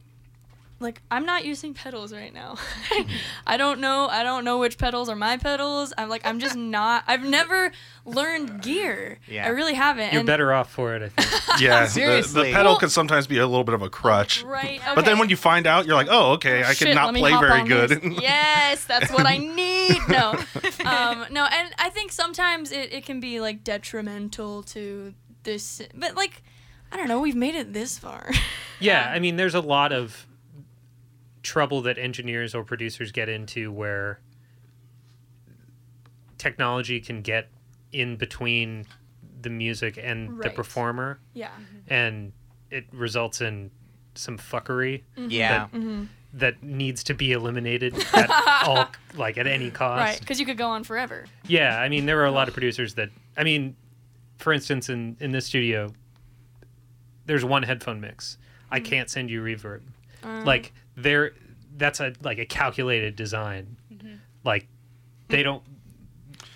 like 0.80 1.02
I'm 1.10 1.26
not 1.26 1.44
using 1.44 1.74
pedals 1.74 2.12
right 2.12 2.32
now. 2.32 2.56
I 3.46 3.56
don't 3.56 3.80
know. 3.80 4.06
I 4.08 4.22
don't 4.22 4.44
know 4.44 4.58
which 4.58 4.78
pedals 4.78 5.08
are 5.08 5.16
my 5.16 5.36
pedals. 5.36 5.92
I'm 5.98 6.08
like 6.08 6.24
I'm 6.24 6.38
just 6.38 6.54
not. 6.78 7.02
I've 7.06 7.24
never 7.24 7.72
learned 8.04 8.62
gear. 8.62 9.18
Yeah. 9.26 9.46
I 9.46 9.48
really 9.48 9.74
haven't. 9.74 10.12
You're 10.12 10.20
and- 10.20 10.26
better 10.26 10.52
off 10.52 10.70
for 10.70 10.94
it, 10.94 11.02
I 11.02 11.08
think. 11.08 11.28
Yeah, 11.60 11.86
the, 11.86 12.30
the 12.32 12.44
pedal 12.52 12.72
Well- 12.72 12.78
can 12.78 12.88
sometimes 12.90 13.26
be 13.26 13.38
a 13.38 13.46
little 13.46 13.64
bit 13.64 13.74
of 13.74 13.82
a 13.82 13.90
crutch. 13.90 14.44
Right. 14.44 14.80
But 14.94 15.04
then 15.04 15.18
when 15.18 15.28
you 15.28 15.36
find 15.36 15.66
out, 15.66 15.86
you're 15.86 15.96
like, 15.96 16.06
oh, 16.08 16.32
okay, 16.34 16.62
I 16.62 16.72
Shit, 16.72 16.88
can 16.88 16.94
not 16.94 17.14
play 17.14 17.32
very 17.32 17.64
good. 17.66 18.00
yes, 18.22 18.84
that's 18.84 19.10
what 19.10 19.26
I 19.26 19.38
need. 19.38 19.98
No, 20.08 20.38
um, 20.84 21.26
no, 21.32 21.46
and 21.46 21.74
I 21.78 21.90
think 21.90 22.12
sometimes 22.12 22.70
it, 22.70 22.92
it 22.92 23.04
can 23.04 23.18
be 23.18 23.40
like 23.40 23.64
detrimental 23.64 24.62
to 24.64 25.14
this, 25.42 25.82
but 25.94 26.14
like, 26.14 26.42
I 26.92 26.96
don't 26.96 27.08
know. 27.08 27.20
We've 27.20 27.34
made 27.34 27.56
it 27.56 27.72
this 27.72 27.98
far. 27.98 28.30
Yeah, 28.78 29.10
I 29.12 29.18
mean, 29.18 29.34
there's 29.34 29.56
a 29.56 29.60
lot 29.60 29.92
of 29.92 30.27
trouble 31.48 31.80
that 31.80 31.96
engineers 31.96 32.54
or 32.54 32.62
producers 32.62 33.10
get 33.10 33.26
into 33.26 33.72
where 33.72 34.20
technology 36.36 37.00
can 37.00 37.22
get 37.22 37.48
in 37.90 38.16
between 38.16 38.84
the 39.40 39.48
music 39.48 39.98
and 40.00 40.42
the 40.42 40.50
performer, 40.50 41.18
yeah. 41.32 41.50
and 41.88 42.32
it 42.70 42.84
results 42.92 43.40
in 43.40 43.70
some 44.14 44.36
fuckery 44.36 45.04
mm-hmm. 45.16 45.30
Yeah. 45.30 45.68
Mm-hmm. 45.72 46.04
that 46.34 46.62
needs 46.62 47.02
to 47.04 47.14
be 47.14 47.32
eliminated 47.32 47.96
at 48.12 48.30
all, 48.66 48.88
like 49.16 49.38
at 49.38 49.46
any 49.46 49.70
cost. 49.70 50.00
Right, 50.00 50.20
because 50.20 50.38
you 50.38 50.44
could 50.44 50.58
go 50.58 50.68
on 50.68 50.84
forever. 50.84 51.24
Yeah, 51.46 51.80
I 51.80 51.88
mean, 51.88 52.04
there 52.04 52.20
are 52.20 52.26
a 52.26 52.30
lot 52.30 52.48
of 52.48 52.54
producers 52.54 52.92
that, 52.94 53.08
I 53.38 53.44
mean, 53.44 53.74
for 54.36 54.52
instance, 54.52 54.90
in 54.90 55.16
in 55.18 55.32
this 55.32 55.46
studio, 55.46 55.94
there's 57.24 57.44
one 57.44 57.62
headphone 57.62 58.02
mix. 58.02 58.36
I 58.70 58.80
mm-hmm. 58.80 58.90
can't 58.90 59.08
send 59.08 59.30
you 59.30 59.42
reverb. 59.42 59.80
Uh. 60.22 60.42
like 60.44 60.72
there, 61.02 61.32
that's 61.76 62.00
a 62.00 62.12
like 62.22 62.38
a 62.38 62.46
calculated 62.46 63.16
design. 63.16 63.76
Mm-hmm. 63.92 64.14
Like 64.44 64.66
they 65.28 65.42
don't. 65.42 65.62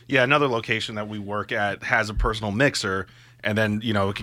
yeah, 0.08 0.22
another 0.24 0.48
location 0.48 0.94
that 0.96 1.08
we 1.08 1.18
work 1.18 1.52
at 1.52 1.82
has 1.84 2.10
a 2.10 2.14
personal 2.14 2.52
mixer. 2.52 3.06
And 3.44 3.58
then 3.58 3.80
you 3.82 3.92
know, 3.92 4.10
it 4.10 4.16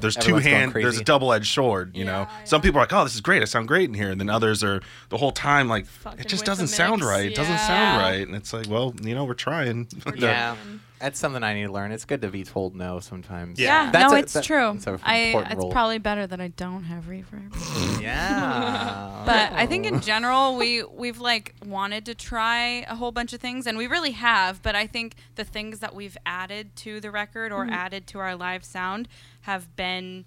there's 0.00 0.14
two 0.14 0.20
Everyone's 0.36 0.44
going 0.44 0.56
hand, 0.56 0.72
there's 0.72 0.98
a 0.98 1.04
double 1.04 1.30
edged 1.34 1.52
sword. 1.52 1.94
You 1.94 2.06
know, 2.06 2.26
Yeah, 2.30 2.44
some 2.44 2.62
people 2.62 2.78
are 2.80 2.84
like, 2.84 2.92
"Oh, 2.94 3.04
this 3.04 3.14
is 3.14 3.20
great! 3.20 3.42
I 3.42 3.44
sound 3.44 3.68
great 3.68 3.86
in 3.90 3.92
here," 3.94 4.10
and 4.10 4.18
then 4.18 4.30
others 4.30 4.64
are 4.64 4.80
the 5.10 5.18
whole 5.18 5.30
time 5.30 5.68
like, 5.68 5.84
Fucking 5.84 6.20
"It 6.20 6.26
just 6.28 6.46
doesn't 6.46 6.68
sound 6.68 7.00
mix. 7.00 7.06
right. 7.10 7.26
It 7.26 7.34
doesn't 7.34 7.58
sound 7.58 8.00
right." 8.00 8.26
And 8.26 8.34
it's 8.34 8.54
like, 8.54 8.70
well, 8.70 8.94
you 9.02 9.14
know, 9.14 9.24
we're 9.26 9.34
trying. 9.34 9.88
Yeah. 10.16 10.56
That's 11.02 11.18
something 11.18 11.42
I 11.42 11.52
need 11.52 11.64
to 11.64 11.72
learn. 11.72 11.90
It's 11.90 12.04
good 12.04 12.22
to 12.22 12.28
be 12.28 12.44
told 12.44 12.76
no 12.76 13.00
sometimes. 13.00 13.58
Yeah. 13.58 13.86
Yeah, 13.86 13.90
That's 13.90 14.10
no, 14.12 14.16
a- 14.16 14.20
it's 14.20 14.32
that- 14.34 14.44
true. 14.44 14.78
that's 14.78 15.02
I 15.04 15.16
it's 15.50 15.56
role. 15.56 15.72
probably 15.72 15.98
better 15.98 16.26
that 16.28 16.40
I 16.40 16.48
don't 16.48 16.84
have 16.84 17.04
reverb. 17.06 17.52
Yeah. 18.00 19.22
but 19.26 19.52
I 19.52 19.66
think 19.66 19.86
in 19.86 20.00
general 20.00 20.56
we 20.56 20.82
we've 20.84 21.18
like 21.20 21.54
wanted 21.64 22.06
to 22.06 22.14
try 22.14 22.84
a 22.88 22.94
whole 22.94 23.12
bunch 23.12 23.32
of 23.32 23.40
things 23.40 23.66
and 23.66 23.76
we 23.76 23.86
really 23.86 24.12
have, 24.12 24.62
but 24.62 24.74
I 24.74 24.86
think 24.86 25.14
the 25.34 25.44
things 25.44 25.80
that 25.80 25.94
we've 25.94 26.16
added 26.24 26.74
to 26.76 27.00
the 27.00 27.10
record 27.10 27.52
or 27.52 27.66
added 27.70 28.06
to 28.08 28.18
our 28.18 28.34
live 28.36 28.64
sound 28.64 29.08
have 29.42 29.74
been 29.76 30.24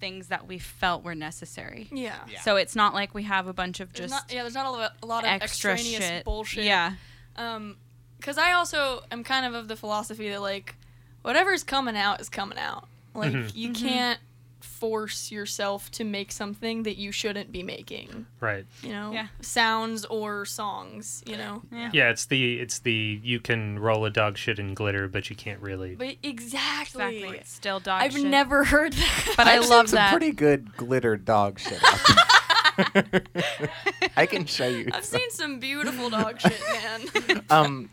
things 0.00 0.28
that 0.28 0.46
we 0.46 0.58
felt 0.58 1.04
were 1.04 1.14
necessary. 1.14 1.88
Yeah. 1.90 2.16
Yeah. 2.28 2.40
So 2.40 2.56
it's 2.56 2.76
not 2.76 2.94
like 2.94 3.14
we 3.14 3.22
have 3.22 3.46
a 3.46 3.52
bunch 3.52 3.80
of 3.80 3.92
There's 3.92 4.10
just 4.10 4.28
not, 4.28 4.32
yeah, 4.34 4.42
there's 4.42 4.54
not 4.54 4.66
a 4.66 4.70
lot, 4.70 4.92
a 5.02 5.06
lot 5.06 5.24
of 5.24 5.30
extra 5.30 5.72
extraneous 5.72 6.04
shit. 6.04 6.24
bullshit. 6.24 6.64
Yeah. 6.64 6.92
Um, 7.36 7.76
because 8.18 8.38
I 8.38 8.52
also 8.52 9.02
am 9.10 9.22
kind 9.24 9.46
of 9.46 9.54
of 9.54 9.68
the 9.68 9.76
philosophy 9.76 10.28
that 10.30 10.40
like, 10.40 10.74
whatever's 11.22 11.62
coming 11.64 11.96
out 11.96 12.20
is 12.20 12.28
coming 12.28 12.58
out. 12.58 12.88
Like 13.14 13.32
Mhm. 13.32 13.52
you 13.54 13.72
can't 13.72 14.18
force 14.60 15.30
yourself 15.30 15.90
to 15.92 16.02
make 16.04 16.30
something 16.32 16.82
that 16.82 16.96
you 16.98 17.12
shouldn't 17.12 17.50
be 17.52 17.62
making. 17.62 18.26
Right. 18.40 18.66
You 18.82 18.90
know, 18.90 19.12
Yeah. 19.12 19.28
sounds 19.40 20.04
or 20.06 20.44
songs. 20.44 21.22
You 21.26 21.36
know, 21.36 21.62
Yeah. 21.72 21.90
Yeah, 21.92 22.10
it's 22.10 22.26
the 22.26 22.58
it's 22.60 22.80
the 22.80 23.20
you 23.22 23.38
can 23.40 23.78
roll 23.78 24.04
a 24.04 24.10
dog 24.10 24.36
shit 24.36 24.58
in 24.58 24.74
glitter, 24.74 25.08
but 25.08 25.30
you 25.30 25.36
can't 25.36 25.60
really. 25.60 25.94
but 25.94 26.16
exactly. 26.22 27.16
Exactly. 27.18 27.38
It's 27.38 27.52
still 27.52 27.80
dog 27.80 28.02
shit. 28.02 28.06
I've 28.12 28.18
shit. 28.18 28.26
never 28.26 28.64
heard 28.72 28.92
that. 28.94 29.34
But 29.36 29.46
I 29.46 29.56
I've 29.56 29.62
seen 29.62 29.70
love 29.70 29.88
some 29.88 29.96
that. 29.96 30.10
pretty 30.10 30.32
good 30.32 30.76
glitter 30.76 31.16
dog 31.16 31.58
shit. 31.60 31.80
out 32.78 32.92
there. 33.10 33.22
I 34.16 34.26
can 34.26 34.46
show 34.46 34.66
you. 34.68 34.88
I've 34.92 35.04
some. 35.04 35.20
seen 35.20 35.30
some 35.30 35.58
beautiful 35.60 36.10
dog 36.10 36.40
shit, 36.40 36.60
man. 36.72 37.42
um 37.50 37.90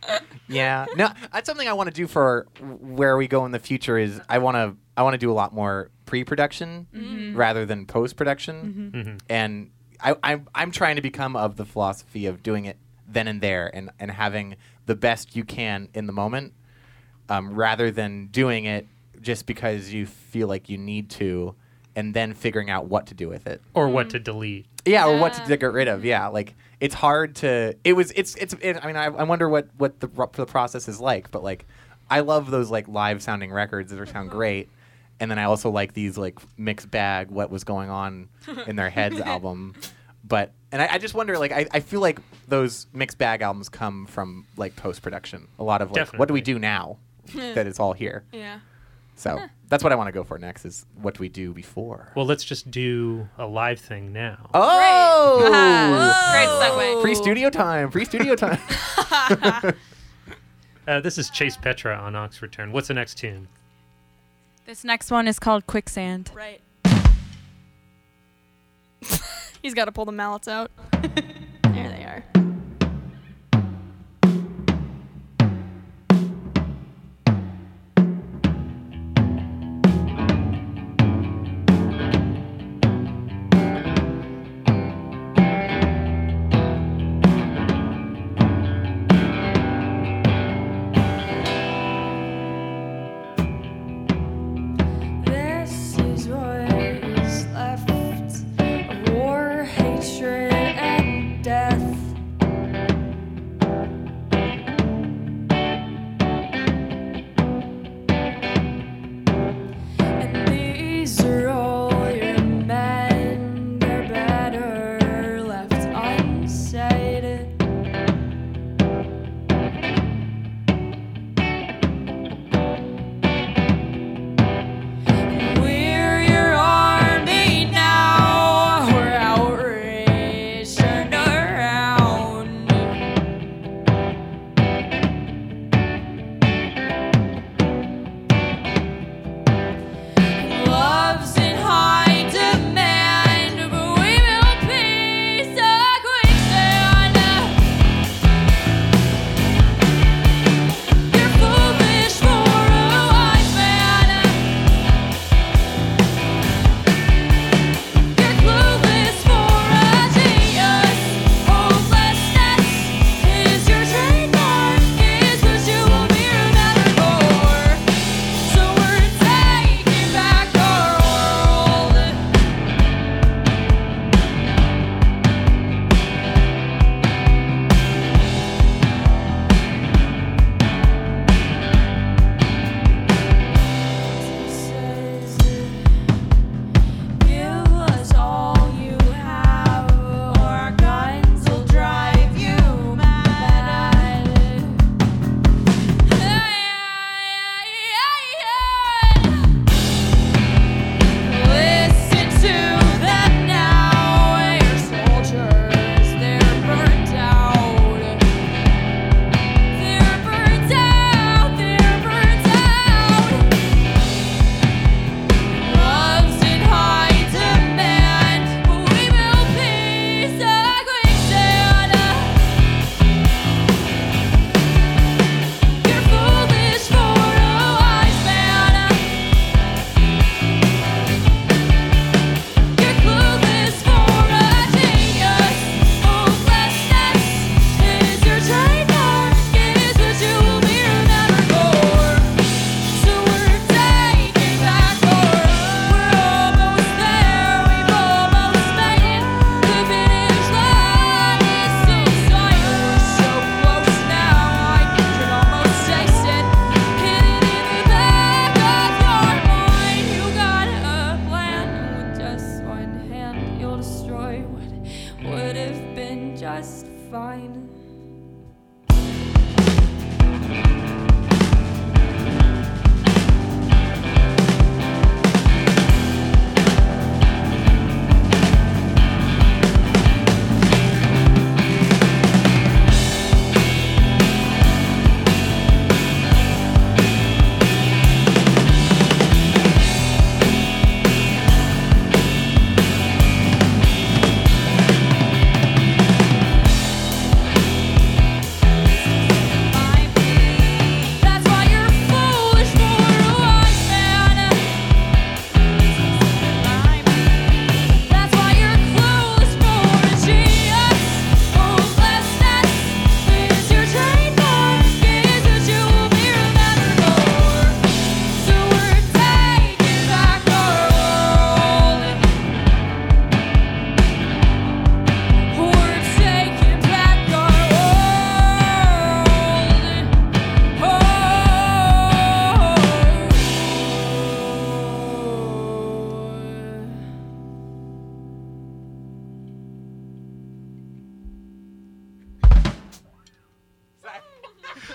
yeah 0.48 0.86
no 0.96 1.10
that's 1.32 1.48
something 1.48 1.68
i 1.68 1.74
want 1.74 1.88
to 1.88 1.94
do 1.94 2.08
for 2.08 2.48
where 2.60 3.16
we 3.18 3.28
go 3.28 3.46
in 3.46 3.52
the 3.52 3.60
future 3.60 3.98
is 3.98 4.20
i 4.30 4.38
want 4.38 4.56
to 4.56 4.76
i 4.98 5.04
want 5.04 5.14
to 5.14 5.18
do 5.18 5.32
a 5.32 5.34
lot 5.34 5.54
more 5.54 5.90
pre-production 6.06 6.88
Mm-hmm. 6.94 7.36
rather 7.38 7.66
than 7.66 7.86
post-production 7.86 8.92
Mhm. 8.94 9.22
and 9.30 9.70
I, 10.02 10.16
I'm, 10.24 10.48
I'm 10.54 10.72
trying 10.72 10.98
to 10.98 11.02
become 11.02 11.36
of 11.36 11.56
the 11.56 11.66
philosophy 11.66 12.26
of 12.26 12.44
doing 12.44 12.66
it 12.66 12.78
then 13.08 13.28
and 13.28 13.40
there 13.42 13.72
and, 13.74 13.90
and 14.00 14.12
having 14.12 14.56
the 14.86 14.96
best 14.96 15.36
you 15.36 15.44
can 15.46 15.88
in 15.94 16.08
the 16.08 16.14
moment 16.14 16.54
um, 17.30 17.54
rather 17.54 17.90
than 17.92 18.28
doing 18.28 18.66
it 18.66 18.88
just 19.22 19.46
because 19.46 19.94
you 19.94 20.06
feel 20.06 20.48
like 20.50 20.68
you 20.68 20.78
need 20.78 21.10
to 21.12 21.56
and 21.96 22.14
then 22.14 22.34
figuring 22.34 22.70
out 22.70 22.86
what 22.88 23.08
to 23.08 23.14
do 23.14 23.30
with 23.30 23.48
it 23.48 23.62
Or 23.74 23.88
what 23.88 24.10
to 24.10 24.20
delete. 24.20 24.66
Yeah, 24.86 25.06
or 25.08 25.18
what 25.18 25.34
to 25.34 25.42
Yeah. 25.48 25.56
get 25.56 25.72
rid 25.74 25.88
of. 25.88 26.04
Yeah, 26.06 26.28
like 26.28 26.56
it's 26.80 26.96
hard 26.96 27.36
to. 27.38 27.76
It 27.84 27.94
was. 27.94 28.12
It's. 28.16 28.36
It's. 28.36 28.54
It, 28.56 28.78
I 28.84 28.88
mean, 28.88 28.96
I, 28.96 29.06
I 29.06 29.24
wonder 29.24 29.48
what 29.48 29.70
what 29.78 30.00
the 30.00 30.08
the 30.34 30.46
process 30.46 30.88
is 30.88 31.00
like. 31.00 31.32
But 31.32 31.44
like, 31.44 31.66
I 32.10 32.22
love 32.22 32.52
those 32.52 32.70
like 32.70 32.88
live 32.88 33.22
sounding 33.24 33.52
records 33.52 33.92
that 33.92 33.98
sound 34.08 34.30
mm-hmm. 34.30 34.38
great, 34.38 34.70
and 35.20 35.32
then 35.32 35.40
I 35.40 35.46
also 35.46 35.70
like 35.70 35.94
these 35.94 36.18
like 36.18 36.40
mixed 36.58 36.92
bag 36.92 37.32
what 37.32 37.50
was 37.50 37.64
going 37.64 37.90
on 37.90 38.30
in 38.68 38.76
their 38.76 38.90
heads 38.90 39.20
album. 39.20 39.76
But 40.26 40.54
and 40.72 40.82
I, 40.82 40.94
I 40.94 40.98
just 40.98 41.14
wonder 41.14 41.38
like 41.38 41.52
I, 41.52 41.66
I 41.72 41.80
feel 41.80 42.02
like 42.02 42.20
those 42.48 42.88
mixed 42.94 43.18
bag 43.18 43.42
albums 43.42 43.70
come 43.70 44.06
from 44.06 44.46
like 44.58 44.76
post 44.76 45.02
production. 45.02 45.48
A 45.60 45.64
lot 45.64 45.82
of 45.82 45.92
like 45.92 46.12
what 46.18 46.28
do 46.28 46.34
we 46.34 46.42
do 46.42 46.60
now 46.60 46.98
that 47.36 47.68
it's 47.68 47.80
all 47.80 47.94
here. 47.94 48.24
yeah. 48.32 48.60
So 49.16 49.42
that's 49.70 49.84
what 49.84 49.94
I 49.94 49.96
want 49.96 50.08
to 50.08 50.12
go 50.12 50.24
for 50.24 50.38
next 50.38 50.66
is 50.66 50.86
what 51.02 51.16
do 51.16 51.22
we 51.22 51.30
do 51.30 51.54
before. 51.54 52.12
Well, 52.16 52.26
let's 52.26 52.44
just 52.44 52.70
do 52.72 53.28
a 53.38 53.46
live 53.46 53.80
thing 53.80 54.12
now. 54.12 54.50
oh, 54.54 55.40
Great 56.32 56.48
segue. 56.50 57.02
Free 57.02 57.16
studio 57.16 57.50
time. 57.50 57.92
Free 57.92 58.06
studio 58.06 58.36
time. 58.36 58.60
Uh, 60.86 61.00
this 61.00 61.18
is 61.18 61.30
Chase 61.30 61.56
Petra 61.56 61.96
on 61.96 62.14
Oxford 62.14 62.52
Turn. 62.52 62.74
What's 62.74 62.90
the 62.90 62.94
next 62.94 63.16
tune? 63.18 63.48
This 64.66 64.84
next 64.84 65.12
one 65.12 65.30
is 65.30 65.40
called 65.40 65.66
Quicksand. 65.66 66.30
Right. 66.36 66.60
He's 69.62 69.74
got 69.74 69.86
to 69.86 69.94
pull 69.94 70.04
the 70.04 70.12
mallets 70.12 70.50
out. 70.50 70.72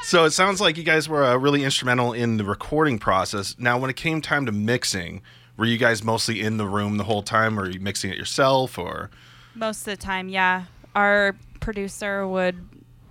So 0.09 0.25
it 0.25 0.31
sounds 0.31 0.59
like 0.59 0.79
you 0.79 0.85
guys 0.85 1.07
were 1.07 1.23
uh, 1.23 1.37
really 1.37 1.63
instrumental 1.63 2.15
in 2.15 2.39
the 2.39 2.45
recording 2.45 2.99
process. 2.99 3.55
Now, 3.59 3.77
when 3.77 3.91
it 3.91 3.97
came 3.97 4.23
time 4.23 4.47
to 4.47 4.53
mixing, 4.53 5.21
were 5.59 5.67
you 5.67 5.77
guys 5.77 6.03
mostly 6.03 6.41
in 6.41 6.57
the 6.57 6.65
room 6.65 6.97
the 6.97 7.05
whole 7.05 7.23
time, 7.23 7.61
or 7.61 7.65
are 7.65 7.71
you 7.71 7.79
mixing 7.79 8.11
it 8.11 8.17
yourself, 8.17 8.79
or 8.79 9.11
Most 9.55 9.81
of 9.81 9.85
the 9.85 9.99
time, 9.99 10.31
yeah. 10.31 10.65
Our 10.95 11.37
producer 11.61 12.27
would 12.27 12.57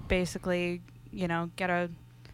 basically, 0.07 0.81
you 1.11 1.27
know, 1.27 1.51
get 1.55 1.69
a, 1.69 1.91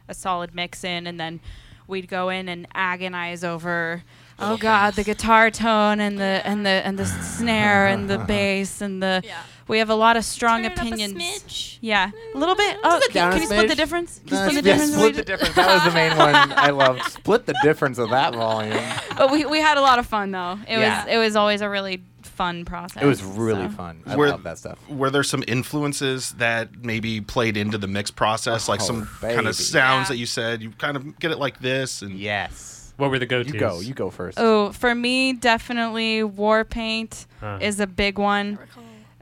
a 0.07 0.13
solid 0.13 0.55
mix 0.55 0.85
in, 0.85 1.07
and 1.07 1.19
then 1.19 1.41
we'd 1.85 2.07
go 2.07 2.29
in 2.29 2.47
and 2.47 2.65
agonize 2.73 3.43
over, 3.43 4.01
oh 4.39 4.55
God, 4.55 4.93
the 4.93 5.03
guitar 5.03 5.51
tone 5.51 5.99
and 5.99 6.17
the 6.17 6.41
and 6.45 6.65
the 6.65 6.69
and 6.69 6.97
the 6.97 7.05
snare 7.05 7.87
and 7.87 8.09
the 8.09 8.17
bass 8.29 8.79
and 8.79 9.03
the. 9.03 9.23
Yeah. 9.25 9.41
We 9.67 9.79
have 9.79 9.89
a 9.89 9.95
lot 9.95 10.17
of 10.17 10.25
strong 10.25 10.63
Turn 10.63 10.71
it 10.71 10.77
up 10.77 10.83
a 10.83 10.87
opinions. 10.87 11.13
smidge. 11.13 11.77
Yeah, 11.81 12.11
a 12.33 12.37
little 12.37 12.55
bit. 12.55 12.75
Mm. 12.77 12.79
Oh, 12.83 12.99
Just 12.99 13.11
can, 13.11 13.31
can 13.31 13.41
you 13.41 13.47
split 13.47 13.67
the 13.69 13.75
difference? 13.75 14.19
Can 14.25 14.37
you 14.37 14.49
split 14.49 14.63
the 14.63 14.69
yeah, 14.69 14.73
difference? 14.75 14.93
split 14.93 15.15
the 15.15 15.23
difference. 15.23 15.55
That 15.55 15.73
was 15.73 15.83
the 15.85 15.91
main 15.97 16.17
one 16.17 16.35
I 16.35 16.69
loved. 16.71 17.01
Split 17.11 17.45
the 17.45 17.55
difference 17.63 17.97
of 17.97 18.09
that 18.09 18.33
volume. 18.35 18.77
But 19.17 19.31
we, 19.31 19.45
we 19.45 19.59
had 19.59 19.77
a 19.77 19.81
lot 19.81 19.99
of 19.99 20.05
fun 20.05 20.31
though. 20.31 20.59
It 20.67 20.77
Yeah. 20.79 21.05
was 21.05 21.13
it 21.13 21.17
was 21.17 21.35
always 21.35 21.61
a 21.61 21.69
really 21.69 22.03
fun 22.23 22.65
process. 22.65 23.01
It 23.03 23.05
was 23.05 23.21
really 23.23 23.67
so. 23.69 23.75
fun. 23.75 24.01
I 24.05 24.15
Were- 24.15 24.29
love 24.29 24.43
that 24.43 24.57
stuff. 24.57 24.79
were 24.89 25.09
there 25.11 25.23
some 25.23 25.43
influences 25.47 26.31
that 26.33 26.83
maybe 26.83 27.21
played 27.21 27.57
into 27.57 27.77
the 27.77 27.87
mix 27.87 28.09
process, 28.11 28.67
like 28.67 28.81
Oh, 28.81 28.85
some 28.85 29.05
kind 29.21 29.47
of 29.47 29.55
sounds 29.55 30.05
Yeah. 30.05 30.13
that 30.13 30.17
you 30.17 30.25
said 30.25 30.61
you 30.63 30.71
kind 30.71 30.97
of 30.97 31.19
get 31.19 31.31
it 31.31 31.37
like 31.39 31.59
this, 31.59 32.01
and 32.01 32.17
Yes. 32.17 32.93
What 32.97 33.09
were 33.11 33.17
the 33.19 33.25
go-tos? 33.25 33.53
You 33.53 33.59
go. 33.59 33.79
You 33.79 33.93
go 33.93 34.09
first. 34.11 34.37
Oh, 34.39 34.71
for 34.71 34.93
me, 34.93 35.33
definitely 35.33 36.21
Warpaint 36.21 37.25
Huh. 37.39 37.57
is 37.61 37.79
a 37.79 37.87
big 37.87 38.17
one. 38.19 38.57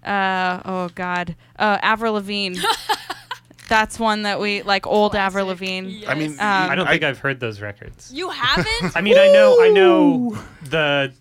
Uh, 0.04 0.62
oh 0.66 0.90
God, 0.96 1.36
uh, 1.60 1.78
Avril 1.82 2.14
Lavigne. 2.14 2.58
That's 3.70 3.98
one 3.98 4.24
that 4.24 4.40
we 4.42 4.64
like 4.64 4.86
old 4.86 5.16
Avril 5.16 5.46
Classic. 5.46 5.62
Lavigne. 5.62 6.06
I 6.06 6.14
mean, 6.16 6.32
Um, 6.32 6.38
I 6.40 6.76
don't 6.76 6.88
think 6.88 7.04
I've 7.04 7.20
heard 7.20 7.40
those 7.40 7.62
records. 7.62 8.12
You 8.14 8.30
haven't? 8.30 8.96
I 8.98 9.02
mean, 9.02 9.18
I 9.18 9.28
know, 9.32 9.62
I 9.62 9.70
know 9.70 10.38
the. 10.64 11.14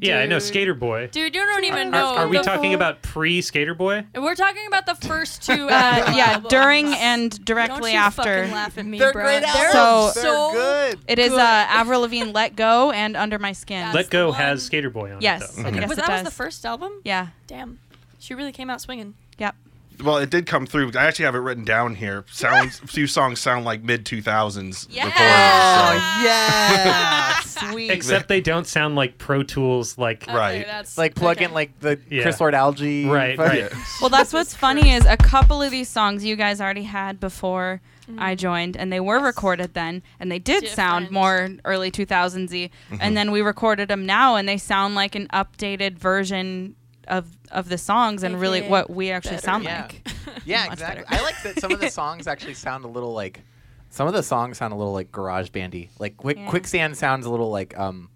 Yeah, 0.00 0.20
I 0.20 0.26
know 0.26 0.38
Dude. 0.38 0.48
Skater 0.48 0.72
Boy. 0.72 1.08
Dude, 1.08 1.34
you 1.34 1.44
don't 1.44 1.64
even 1.64 1.88
Are, 1.88 1.90
know. 1.90 2.06
are 2.16 2.28
we 2.28 2.38
the 2.38 2.44
talking 2.44 2.70
full- 2.70 2.74
about 2.76 3.02
pre-Skater 3.02 3.74
Boy? 3.74 4.06
We're 4.14 4.36
talking 4.36 4.66
about 4.66 4.86
the 4.86 4.94
first 4.94 5.42
two. 5.42 5.52
Uh, 5.70 6.12
yeah, 6.16 6.30
albums. 6.34 6.48
during 6.48 6.86
and 6.94 7.30
Don't 7.32 7.44
directly 7.44 7.92
you 7.92 7.98
after. 7.98 8.22
fucking 8.22 8.52
laugh 8.52 8.78
at 8.78 8.86
me, 8.86 8.98
They're 8.98 9.12
bro. 9.12 9.24
great 9.24 9.40
They're 9.40 9.50
albums. 9.76 10.14
So- 10.14 10.20
They're 10.22 10.22
so 10.22 10.52
good. 10.52 10.98
It 11.08 11.18
is 11.18 11.32
uh, 11.32 11.38
Avril 11.40 12.02
Lavigne, 12.02 12.30
"Let 12.30 12.54
Go" 12.56 12.92
and 12.92 13.14
"Under 13.16 13.38
My 13.40 13.52
Skin." 13.52 13.80
That's 13.82 13.94
Let 13.94 14.10
Go 14.10 14.28
the 14.30 14.38
has 14.38 14.60
one- 14.60 14.64
Skater 14.66 14.90
Boy 14.90 15.12
on 15.12 15.20
Yes. 15.20 15.42
it. 15.42 15.56
though. 15.56 15.62
Mhm. 15.64 15.66
Okay. 15.72 15.80
Yes, 15.80 15.88
Was 15.88 15.98
it 15.98 16.06
that 16.06 16.12
was 16.14 16.22
the 16.22 16.30
first 16.36 16.64
album? 16.64 16.92
yeah. 17.04 17.26
Damn, 17.48 17.78
she 18.20 18.34
really 18.34 18.52
came 18.52 18.70
out 18.70 18.80
swinging. 18.80 19.14
Yep. 19.38 19.56
well, 20.04 20.18
it 20.18 20.30
did 20.30 20.46
come 20.46 20.66
through. 20.66 20.92
I 20.94 21.04
actually 21.04 21.24
have 21.24 21.34
it 21.34 21.38
written 21.38 21.64
down 21.64 21.94
here. 21.94 22.24
Sounds, 22.30 22.80
a 22.82 22.86
few 22.86 23.06
songs 23.06 23.40
sound 23.40 23.64
like 23.64 23.82
mid 23.82 24.06
two 24.06 24.22
thousands 24.22 24.86
Yeah. 24.90 25.06
recordings. 25.06 25.32
Oh 25.32 26.22
yeah. 26.24 27.40
Sweet. 27.40 27.90
Except 27.90 28.28
they 28.28 28.40
don't 28.40 28.66
sound 28.66 28.94
like 28.94 29.18
Pro 29.18 29.42
Tools. 29.42 29.98
Like 29.98 30.26
Right. 30.28 30.64
that's 30.66 30.96
like 30.96 31.14
plug 31.14 31.42
in 31.42 31.52
like 31.52 31.78
the 31.80 31.98
Yeah. 32.08 32.22
Chris 32.22 32.40
Lord-Alge. 32.40 33.10
Right, 33.10 33.36
fuck- 33.36 33.48
right. 33.48 33.72
Well, 34.00 34.10
that's 34.10 34.32
what's 34.32 34.54
funny 34.66 34.92
is 34.92 35.04
a 35.06 35.16
couple 35.16 35.60
of 35.62 35.70
these 35.70 35.88
songs 35.88 36.24
you 36.24 36.36
guys 36.36 36.60
already 36.60 36.84
had 36.84 37.18
before 37.18 37.80
I 38.18 38.32
mm-hmm. 38.32 38.38
joined, 38.38 38.76
and 38.76 38.92
they 38.92 39.00
were 39.00 39.20
recorded 39.20 39.74
then, 39.74 40.02
and 40.18 40.32
they 40.32 40.38
did 40.40 40.66
sound 40.68 41.10
more 41.10 41.50
early 41.64 41.90
2000s 41.90 42.50
y. 42.50 42.70
And 42.90 43.00
mm-hmm. 43.00 43.14
then 43.14 43.30
we 43.30 43.40
recorded 43.40 43.88
them 43.88 44.04
now, 44.04 44.36
and 44.36 44.48
they 44.48 44.58
sound 44.58 44.94
like 44.94 45.14
an 45.14 45.28
updated 45.32 45.96
version 45.98 46.74
of 47.10 47.26
of 47.50 47.68
the 47.68 47.76
songs 47.78 48.22
and 48.22 48.40
really 48.40 48.62
what 48.62 48.88
we 48.88 49.10
actually 49.10 49.32
better. 49.36 49.42
sound 49.44 49.64
Yeah. 49.64 49.82
like. 49.82 50.08
Yeah, 50.46 50.64
Much 50.64 50.72
exactly. 50.74 51.04
better. 51.04 51.16
I 51.20 51.22
like 51.22 51.42
that 51.42 51.60
some 51.60 51.72
of 51.72 51.80
the 51.80 51.90
songs 51.90 52.26
actually 52.26 52.54
sound 52.54 52.84
a 52.84 52.88
little 52.88 53.12
like 53.12 53.42
some 53.90 54.06
of 54.06 54.14
the 54.14 54.22
songs 54.22 54.56
sound 54.58 54.72
a 54.72 54.76
little 54.76 54.92
like 54.94 55.10
garage 55.12 55.50
bandy. 55.50 55.90
Like 55.98 56.16
Quick 56.16 56.38
Yeah. 56.38 56.48
Quicksand 56.48 56.96
sounds 56.96 57.26
a 57.26 57.30
little 57.30 57.50
like 57.50 57.78
um 57.78 58.08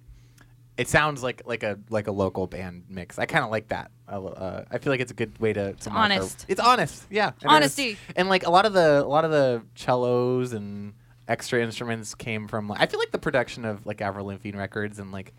it 0.77 0.89
sounds 0.89 1.23
like 1.23 1.43
like 1.45 1.63
a 1.63 1.79
like 1.91 2.07
a 2.07 2.13
local 2.13 2.47
band 2.47 2.85
mix. 2.89 3.19
I 3.19 3.27
kind 3.27 3.45
of 3.45 3.51
like 3.51 3.69
that. 3.69 3.91
I 4.09 4.15
Uh, 4.17 4.65
I 4.71 4.79
feel 4.79 4.93
like 4.93 5.01
it's 5.01 5.11
a 5.13 5.15
good 5.15 5.39
way 5.39 5.53
to, 5.53 5.73
to 5.75 5.91
mark 5.91 5.99
our- 5.99 6.05
honest. 6.19 6.47
It's 6.49 6.61
honest. 6.61 7.05
Yeah. 7.11 7.33
And 7.43 7.51
Honesty. 7.51 7.91
it's- 7.91 8.13
And 8.17 8.29
like 8.29 8.47
a 8.47 8.51
lot 8.51 8.65
of 8.67 8.73
the 8.73 9.03
a 9.05 9.09
lot 9.09 9.25
of 9.25 9.31
the 9.31 9.63
cellos 9.75 10.53
and 10.53 10.95
extra 11.29 11.63
instruments 11.63 12.15
came 12.15 12.49
from 12.49 12.69
Like, 12.69 12.81
I 12.81 12.87
feel 12.87 12.99
like 13.01 13.11
the 13.13 13.19
production 13.19 13.65
of 13.65 13.85
like 13.87 14.01
Avril 14.01 14.27
Lavigne 14.27 14.57
records 14.59 14.99
and 14.99 15.11
like 15.13 15.33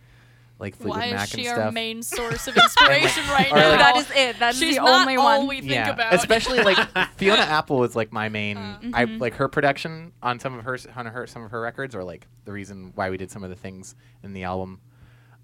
like 0.59 0.75
Fleetwood 0.75 0.97
Why 0.99 1.05
is 1.23 1.29
she 1.29 1.47
and 1.47 1.61
our 1.61 1.71
main 1.71 2.01
source 2.15 2.47
of 2.47 2.55
inspiration 2.55 3.23
right 3.29 3.51
now? 3.53 3.69
like- 3.71 3.79
that 3.79 3.95
is 3.97 4.11
it. 4.15 4.39
That's 4.39 4.57
She's 4.57 4.75
the 4.75 4.81
not 4.81 5.01
only 5.01 5.15
all 5.17 5.39
one. 5.39 5.47
we 5.47 5.59
think 5.61 5.73
yeah, 5.73 5.89
about. 5.89 6.13
especially 6.13 6.61
like 6.63 6.77
Fiona 7.17 7.41
Apple 7.41 7.83
is 7.83 7.95
like 7.95 8.11
my 8.13 8.29
main. 8.29 8.57
I 8.93 9.05
Mhm. 9.05 9.19
like 9.19 9.33
her 9.35 9.47
production 9.47 10.13
on 10.23 10.39
some 10.39 10.57
of 10.57 10.63
her 10.65 10.77
on 10.95 11.05
her 11.07 11.27
some 11.27 11.43
of 11.43 11.51
her 11.51 11.59
records 11.61 11.93
or 11.95 12.03
like 12.03 12.27
the 12.45 12.51
reason 12.53 12.91
why 12.95 13.09
we 13.09 13.17
did 13.17 13.31
some 13.31 13.43
of 13.43 13.49
the 13.49 13.55
things 13.55 13.95
in 14.23 14.33
the 14.33 14.43
album. 14.43 14.79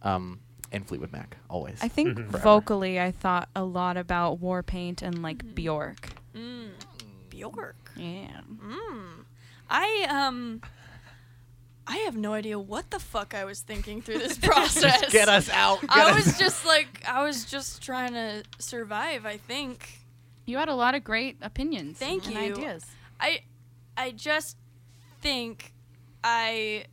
Um, 0.01 0.39
and 0.71 0.87
Fleetwood 0.87 1.11
Mac 1.11 1.35
always. 1.49 1.77
I 1.81 1.89
think 1.89 2.17
Mhm. 2.17 2.27
Vocally, 2.41 2.99
I 2.99 3.11
thought 3.11 3.49
a 3.55 3.63
lot 3.63 3.97
about 3.97 4.39
Warpaint 4.41 5.01
and 5.01 5.21
like 5.21 5.53
Bjork. 5.53 6.09
Mm. 6.33 6.69
Bjork. 7.29 7.91
Yeah. 7.97 8.39
Mm. 8.57 9.25
I 9.69 10.05
um. 10.09 10.61
I 11.91 11.97
have 12.05 12.15
no 12.15 12.31
idea 12.31 12.57
what 12.57 12.89
the 12.89 12.99
fuck 12.99 13.33
I 13.35 13.43
was 13.43 13.59
thinking 13.59 14.01
through 14.01 14.19
this 14.19 14.37
process. 14.41 15.01
Just 15.01 15.11
get 15.11 15.27
us 15.27 15.49
out. 15.49 15.81
Get 15.81 15.91
I 15.91 16.11
us 16.11 16.25
was 16.25 16.37
just 16.37 16.65
like, 16.65 17.03
I 17.05 17.21
was 17.21 17.43
just 17.43 17.83
trying 17.83 18.13
to 18.13 18.43
survive. 18.59 19.25
I 19.25 19.35
think. 19.35 19.99
You 20.45 20.57
had 20.57 20.69
a 20.69 20.73
lot 20.75 20.95
of 20.95 21.03
great 21.03 21.37
opinions. 21.41 21.97
Thank 21.97 22.27
and 22.27 22.35
you. 22.35 22.53
Ideas. 22.53 22.85
I, 23.19 23.41
I 23.97 24.11
just 24.11 24.55
think 25.21 25.73
I 26.23 26.85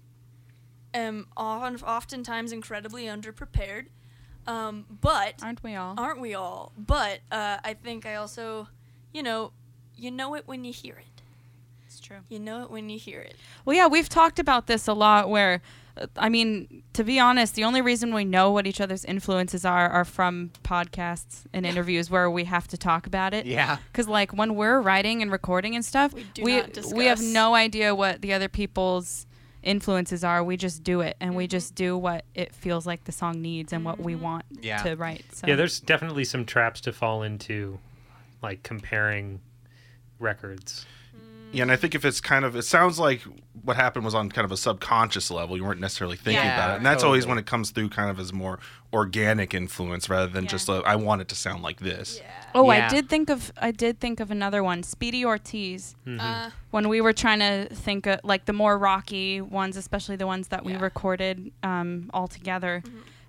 am 0.93 1.29
often, 1.37 1.87
oftentimes 1.87 2.51
incredibly 2.51 3.05
underprepared. 3.05 3.87
Um, 4.49 4.85
but 5.01 5.35
Aren't 5.43 5.63
we 5.63 5.77
all? 5.77 5.95
aren't 5.97 6.21
we 6.21 6.35
all? 6.35 6.73
But 6.77 7.21
uh, 7.31 7.59
I 7.63 7.75
think 7.75 8.05
I 8.05 8.17
also, 8.17 8.69
you 9.13 9.23
know, 9.23 9.53
you 9.95 10.11
know 10.11 10.35
it 10.35 10.43
when 10.47 10.65
you 10.65 10.73
hear 10.73 10.97
it. 10.97 11.18
It's 12.09 12.29
true. 12.29 12.37
You 12.37 12.39
know 12.39 12.63
it 12.63 12.71
when 12.71 12.89
you 12.89 12.99
hear 12.99 13.21
it. 13.21 13.37
Well, 13.65 13.77
yeah, 13.77 13.87
we've 13.87 14.09
talked 14.09 14.39
about 14.39 14.67
this 14.67 14.87
a 14.87 14.93
lot. 14.95 15.29
Where, 15.29 15.61
uh, 15.97 16.07
I 16.17 16.29
mean, 16.29 16.83
to 16.95 17.05
be 17.05 17.19
honest, 17.21 17.55
the 17.55 17.65
only 17.65 17.81
reason 17.81 18.15
we 18.15 18.25
know 18.25 18.51
what 18.51 18.67
each 18.67 18.81
other's 18.81 19.05
influences 19.05 19.65
are 19.65 19.89
are 19.91 20.05
from 20.05 20.51
podcasts 20.63 21.43
and 21.53 21.67
interviews 21.67 22.11
where 22.11 22.31
we 22.31 22.45
have 22.45 22.67
to 22.69 22.79
talk 22.79 23.07
about 23.07 23.35
it. 23.35 23.47
yeah. 23.47 23.79
Because 23.93 24.09
like 24.09 24.33
when 24.33 24.55
we're 24.55 24.81
writing 24.81 25.23
and 25.23 25.31
recording 25.31 25.75
and 25.75 25.85
stuff, 25.85 26.13
We 26.15 26.25
do 26.35 26.43
we 26.43 26.63
we 26.95 27.07
have 27.07 27.21
no 27.21 27.55
idea 27.55 27.95
what 27.95 28.23
the 28.23 28.33
other 28.33 28.49
people's 28.49 29.27
influences 29.63 30.23
are. 30.25 30.43
We 30.43 30.57
just 30.57 30.83
do 30.85 31.01
it, 31.01 31.17
and 31.21 31.35
we 31.37 31.47
just 31.47 31.75
do 31.75 31.99
what 31.99 32.25
it 32.35 32.55
feels 32.55 32.87
like 32.87 33.05
the 33.05 33.13
song 33.13 33.43
needs 33.43 33.73
and 33.73 33.85
what 33.85 33.99
we 34.01 34.15
want 34.15 34.45
Yeah. 34.63 34.83
to 34.85 34.95
write. 34.95 35.25
So. 35.35 35.47
Yeah, 35.47 35.57
there's 35.57 35.81
definitely 35.81 36.25
some 36.25 36.47
traps 36.47 36.81
to 36.83 36.93
fall 36.93 37.23
into, 37.23 37.79
like 38.41 38.63
comparing 38.63 39.41
records. 40.21 40.87
Yeah, 41.53 41.63
and 41.63 41.73
I 41.73 41.77
think 41.77 41.95
if 41.95 42.05
it's 42.05 42.21
kind 42.21 42.45
of, 42.45 42.55
it 42.57 42.63
sounds 42.63 42.99
like 42.99 43.23
what 43.63 43.77
happened 43.77 44.05
was 44.05 44.15
on 44.15 44.31
kind 44.31 44.45
of 44.45 44.53
a 44.53 44.57
subconscious 44.57 45.31
level. 45.31 45.57
You 45.57 45.65
weren't 45.65 45.81
necessarily 45.81 46.17
thinking 46.17 46.45
Yeah. 46.45 46.55
about 46.55 46.71
it, 46.73 46.77
and 46.79 46.87
that's 46.87 47.03
always 47.03 47.27
when 47.27 47.39
it 47.39 47.47
comes 47.47 47.71
through 47.71 47.89
kind 47.91 48.11
of 48.11 48.19
as 48.19 48.33
more 48.33 48.59
organic 48.93 49.53
influence 49.55 50.09
rather 50.09 50.27
than 50.31 50.45
Yeah. 50.45 50.51
just 50.51 50.69
a, 50.69 50.83
I 50.87 50.97
want 50.97 51.21
it 51.23 51.29
to 51.29 51.35
sound 51.35 51.63
like 51.63 51.81
this. 51.81 52.21
Oh, 52.55 52.71
Yeah. 52.71 52.87
I 52.87 52.89
did 52.89 53.09
think 53.09 53.29
of 53.31 53.53
I 53.61 53.71
did 53.71 54.01
think 54.01 54.21
of 54.21 54.31
another 54.31 54.63
one, 54.65 54.83
Speedy 54.83 55.25
Ortiz. 55.25 55.95
Mm-hmm. 56.07 56.21
Uh, 56.21 56.51
When 56.71 56.89
we 56.89 57.01
were 57.01 57.13
trying 57.13 57.41
to 57.41 57.75
think 57.75 58.07
of 58.07 58.21
like 58.25 58.45
the 58.47 58.53
more 58.55 58.79
rocky 58.79 59.41
ones, 59.41 59.77
especially 59.77 60.17
the 60.17 60.27
ones 60.27 60.49
that 60.49 60.65
we 60.65 60.77
recorded 60.77 61.51
um, 61.63 62.11
all 62.15 62.29
together. 62.29 62.83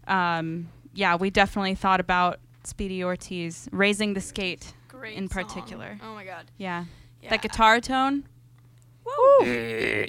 Um, 0.08 0.70
yeah, 0.94 1.16
we 1.16 1.30
definitely 1.30 1.76
thought 1.76 2.00
about 2.00 2.40
Speedy 2.64 3.04
Ortiz, 3.04 3.68
raising 3.72 4.14
the 4.14 4.22
skate 4.22 4.74
great 4.88 5.16
in 5.18 5.30
song. 5.30 5.44
particular. 5.46 5.98
Oh 6.04 6.14
my 6.14 6.26
god. 6.26 6.46
Yeah. 6.58 6.86
Yeah. 7.22 7.30
That 7.32 7.42
guitar 7.42 7.80
tone. 7.82 8.26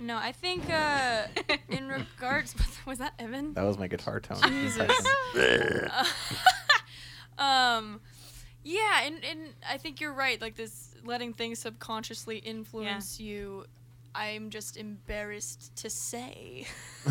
No, 0.02 0.16
I 0.16 0.32
think 0.32 0.68
uh, 0.70 1.26
in 1.68 1.88
regards, 1.88 2.54
was 2.86 2.98
that 2.98 3.14
Evan? 3.18 3.54
That 3.54 3.64
was 3.64 3.78
my 3.78 3.86
guitar 3.86 4.20
tone. 4.20 4.42
Jesus. 4.42 4.90
um, 7.38 8.00
yeah, 8.62 9.02
and 9.04 9.24
and 9.24 9.54
I 9.68 9.78
think 9.78 10.00
you're 10.00 10.12
right. 10.12 10.40
Like 10.40 10.56
this, 10.56 10.94
letting 11.04 11.32
things 11.32 11.61
subconsciously 11.61 12.38
influence 12.38 13.20
you. 13.20 13.64
I'm 14.14 14.50
just 14.50 14.76
embarrassed 14.76 15.76
to 15.76 15.90
say 15.90 16.66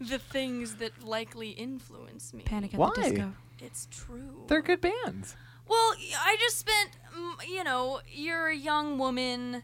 the 0.00 0.20
things 0.30 0.76
that 0.76 1.02
likely 1.02 1.50
influence 1.50 2.32
me. 2.32 2.44
Panic 2.44 2.74
at 2.74 2.80
Why? 2.80 2.92
the 2.94 3.02
Disco. 3.02 3.32
It's 3.58 3.88
true. 3.90 4.44
They're 4.46 4.62
good 4.62 4.80
bands. 4.80 5.34
Well, 5.68 5.94
I 6.20 6.36
just 6.40 6.58
spent, 6.58 6.90
you 7.48 7.64
know, 7.64 8.00
you're 8.12 8.48
a 8.48 8.56
young 8.56 8.98
woman, 8.98 9.62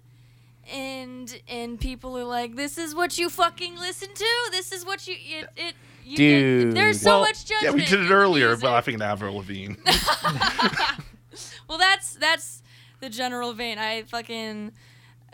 and 0.72 1.40
and 1.48 1.78
people 1.80 2.16
are 2.18 2.24
like, 2.24 2.57
"This 2.57 2.76
is 2.78 2.94
what 2.94 3.18
you 3.18 3.28
fucking 3.30 3.76
listen 3.76 4.09
to. 4.14 4.28
This 4.50 4.72
is 4.72 4.84
what 4.84 5.07
you 5.07 5.14
it 5.18 5.48
it." 5.57 5.74
You 6.05 6.16
get- 6.16 6.16
Dude. 6.16 6.72
there's 6.76 7.00
so 7.00 7.11
Well, 7.11 7.20
much 7.20 7.44
judgment. 7.44 7.62
Yeah, 7.62 7.70
we 7.70 7.84
did 7.84 8.00
it 8.05 8.09
the 8.09 8.14
earlier, 8.14 8.48
music. 8.48 8.64
laughing 8.64 8.94
at 8.96 9.03
Avril 9.03 9.36
Lavigne. 9.36 9.74
well, 11.68 11.78
that's 11.78 12.14
that's 12.16 12.62
the 13.00 13.09
general 13.09 13.53
vein. 13.53 13.78
I 13.78 14.03
fucking 14.03 14.72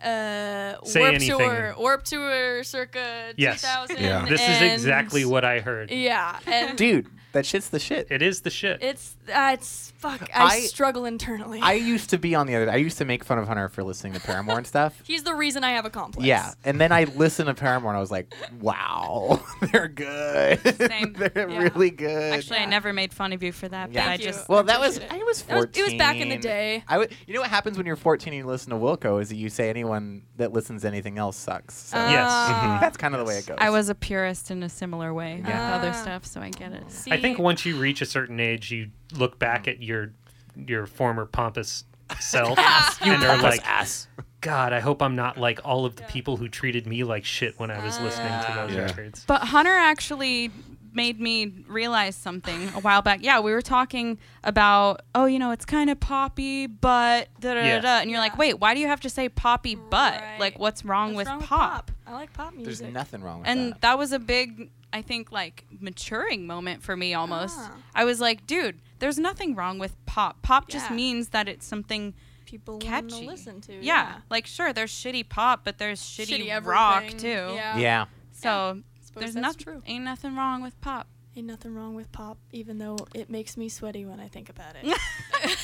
uh 0.02 0.74
Say 0.84 1.00
warp 1.00 1.14
anything. 1.14 1.38
tour, 1.38 1.74
Warped 1.78 2.06
Tour, 2.06 2.62
circa 2.64 3.32
Yes. 3.36 3.62
2000. 3.62 3.98
Yeah. 3.98 4.26
This 4.26 4.40
is 4.40 4.60
exactly 4.72 5.24
what 5.24 5.44
I 5.44 5.60
heard. 5.60 5.90
Yeah, 5.90 6.38
and 6.46 6.76
Dude, 6.76 7.06
that 7.33 7.45
shit's 7.47 7.68
the 7.68 7.79
shit. 7.79 8.07
It 8.11 8.22
is 8.22 8.41
the 8.43 8.51
shit. 8.51 8.83
it's 8.83 9.16
uh, 9.33 9.51
it's 9.55 9.93
fuck. 9.99 10.22
I, 10.35 10.45
I- 10.45 10.61
struggle 10.61 11.05
internally. 11.05 11.61
I 11.62 11.74
used 11.74 12.11
to 12.11 12.18
be 12.18 12.35
on 12.35 12.47
the 12.47 12.55
other. 12.57 12.70
I 12.70 12.76
used 12.76 12.99
to 12.99 13.05
make 13.05 13.24
fun 13.24 13.39
of 13.39 13.47
Hunter 13.47 13.68
for 13.68 13.83
listening 13.83 14.14
to 14.14 14.20
Paramore 14.20 14.59
and 14.59 14.66
stuff. 14.66 15.01
He's 15.07 15.22
the 15.24 15.35
reason 15.35 15.64
I 15.64 15.72
have 15.72 15.85
a 15.85 15.91
complex. 15.91 16.26
Yeah, 16.26 16.53
and 16.64 16.81
then 16.81 16.93
I 16.93 17.05
listened 17.05 17.49
to 17.49 17.55
Paramore 17.55 17.91
and 17.91 17.97
I 17.99 18.01
was 18.01 18.11
like, 18.11 18.33
"Wow, 18.61 19.43
they're 19.72 19.89
good. 19.89 20.61
Same. 20.76 21.12
they're 21.18 21.49
Yeah. 21.51 21.59
really 21.74 21.91
good." 21.91 22.33
Actually, 22.35 22.59
I 22.61 22.64
never 22.66 22.93
made 22.93 23.12
fun 23.12 23.33
of 23.33 23.43
you 23.43 23.53
for 23.53 23.68
that, 23.68 23.93
Yeah. 23.93 24.01
but 24.05 24.07
I 24.07 24.11
Thank 24.16 24.20
you. 24.20 24.26
just 24.29 24.49
well, 24.49 24.62
that 24.64 24.81
was 24.81 24.99
it. 24.99 25.07
I 25.11 25.18
was 25.18 25.43
That 25.43 25.55
was- 25.57 25.64
fourteen. 25.64 25.85
it 25.85 25.87
was 25.93 25.99
back 25.99 26.16
in 26.16 26.29
the 26.29 26.39
day. 26.39 26.85
I 26.89 26.99
would. 26.99 27.12
You 27.26 27.35
know 27.35 27.41
what 27.41 27.51
happens 27.51 27.76
when 27.76 27.87
you're 27.87 27.97
14 27.97 28.33
and 28.33 28.39
you 28.39 28.47
listen 28.47 28.70
to 28.70 28.76
Wilco 28.76 29.20
is 29.20 29.29
that 29.29 29.37
you 29.37 29.49
say 29.51 29.68
anyone 29.70 30.22
that 30.37 30.53
listens 30.53 30.83
to 30.83 30.89
anything 30.89 31.18
else 31.18 31.37
sucks. 31.37 31.74
So 31.74 31.97
Yes. 31.99 32.26
Ah. 32.31 32.79
that's 32.81 32.97
kind 32.97 33.14
of 33.14 33.18
the 33.20 33.24
way 33.26 33.39
it 33.39 33.47
goes. 33.47 33.59
I 33.61 33.70
was 33.70 33.89
a 33.89 33.95
purist 33.95 34.51
in 34.51 34.62
a 34.62 34.68
similar 34.68 35.12
way 35.12 35.37
with 35.37 35.49
Yeah. 35.49 35.74
other 35.76 35.93
stuff, 35.93 36.24
so 36.24 36.41
I 36.41 36.51
get 36.51 36.72
it. 36.72 36.91
See, 36.91 37.11
I 37.11 37.16
think 37.18 37.38
once 37.38 37.64
you 37.66 37.76
reach 37.76 38.00
a 38.02 38.06
certain 38.06 38.40
age, 38.40 38.70
you 38.70 38.90
look 39.12 39.38
back 39.38 39.68
at 39.68 39.82
your 39.82 40.12
your 40.56 40.86
former 40.86 41.24
pompous 41.26 41.84
self 42.20 42.58
and 43.02 43.22
are 43.22 43.36
like, 43.38 43.66
ass. 43.68 44.08
God, 44.40 44.72
I 44.72 44.80
hope 44.80 45.02
I'm 45.02 45.14
not 45.16 45.36
like 45.38 45.60
all 45.64 45.84
of 45.84 45.96
the 45.96 46.02
Yeah. 46.02 46.08
people 46.10 46.36
who 46.36 46.48
treated 46.48 46.86
me 46.86 47.04
like 47.04 47.24
shit 47.24 47.58
when 47.58 47.70
I 47.70 47.84
was 47.84 47.98
listening 48.00 48.32
to 48.46 48.52
those 48.54 48.72
Yeah. 48.72 48.82
records. 48.86 49.24
But 49.26 49.42
Hunter 49.42 49.72
actually 49.74 50.50
made 50.99 51.20
me 51.20 51.53
realize 51.68 52.16
something 52.16 52.68
a 52.74 52.80
while 52.80 53.01
back. 53.03 53.20
Yeah, 53.22 53.38
we 53.40 53.53
were 53.53 53.62
talking 53.62 54.18
about, 54.44 55.01
oh, 55.14 55.26
you 55.26 55.38
know, 55.38 55.53
it's 55.53 55.64
kind 55.64 55.88
of 55.90 55.99
poppy, 56.01 56.66
but 56.66 57.28
da 57.40 57.55
da 57.55 57.61
da 57.62 57.66
Yeah. 57.66 57.80
da. 57.80 57.88
And 58.01 58.11
you're 58.11 58.18
like, 58.20 58.36
wait, 58.36 58.59
why 58.61 58.74
do 58.74 58.80
you 58.80 58.88
have 58.88 59.01
to 59.03 59.09
say 59.11 59.28
poppy, 59.28 59.76
but? 59.76 60.20
Right. 60.20 60.36
Like, 60.40 60.59
what's 60.59 60.84
wrong, 60.84 61.14
What's 61.14 61.28
with, 61.30 61.40
wrong 61.40 61.42
pop? 61.42 61.90
I 62.07 62.12
like 62.12 62.32
pop 62.32 62.53
music. 62.53 62.64
There's 62.82 62.92
nothing 62.92 63.22
wrong 63.22 63.38
with 63.40 63.49
And 63.49 63.72
that. 63.72 63.80
that 63.82 63.99
was 63.99 64.12
a 64.12 64.18
big, 64.18 64.70
I 64.92 65.01
think, 65.03 65.30
like 65.30 65.64
maturing 65.80 66.46
moment 66.46 66.82
for 66.82 66.96
me 66.96 67.14
almost. 67.14 67.57
Ah. 67.59 67.72
I 67.94 68.05
was 68.05 68.20
like, 68.20 68.46
dude, 68.46 68.80
there's 68.99 69.18
nothing 69.18 69.55
wrong 69.55 69.78
with 69.78 69.94
pop. 70.07 70.42
Pop 70.42 70.68
just 70.68 70.90
means 70.90 71.28
that 71.28 71.49
it's 71.49 71.64
something 71.66 72.14
People 72.46 72.74
want 72.80 72.82
to 72.82 72.88
catchy. 72.88 73.26
listen 73.26 73.61
to. 73.61 73.74
Yeah. 73.80 74.16
Like, 74.30 74.46
sure, 74.46 74.72
there's 74.72 74.90
shitty 74.90 75.28
pop, 75.28 75.64
but 75.64 75.78
there's 75.78 76.01
shitty, 76.01 76.49
Shitty 76.49 76.64
rock 76.66 77.05
too. 77.18 77.28
Yeah. 77.55 77.76
yeah. 77.78 78.05
So 78.32 78.49
Suppose 78.49 78.82
there's 79.20 79.34
that's 79.34 79.42
nothing, 79.42 79.64
true. 79.64 79.82
ain't 79.86 80.04
nothing 80.04 80.36
wrong 80.36 80.62
with 80.62 80.80
pop. 80.80 81.06
Ain't 81.36 81.46
nothing 81.46 81.74
wrong 81.74 81.94
with 81.94 82.10
pop, 82.10 82.38
even 82.52 82.78
though 82.78 82.96
it 83.14 83.30
makes 83.30 83.56
me 83.56 83.68
sweaty 83.68 84.04
when 84.04 84.18
I 84.18 84.26
think 84.28 84.48
about 84.48 84.74
it. 84.82 84.98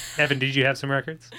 Evan, 0.18 0.38
did 0.38 0.54
you 0.54 0.64
have 0.64 0.78
some 0.78 0.90
records? 0.90 1.30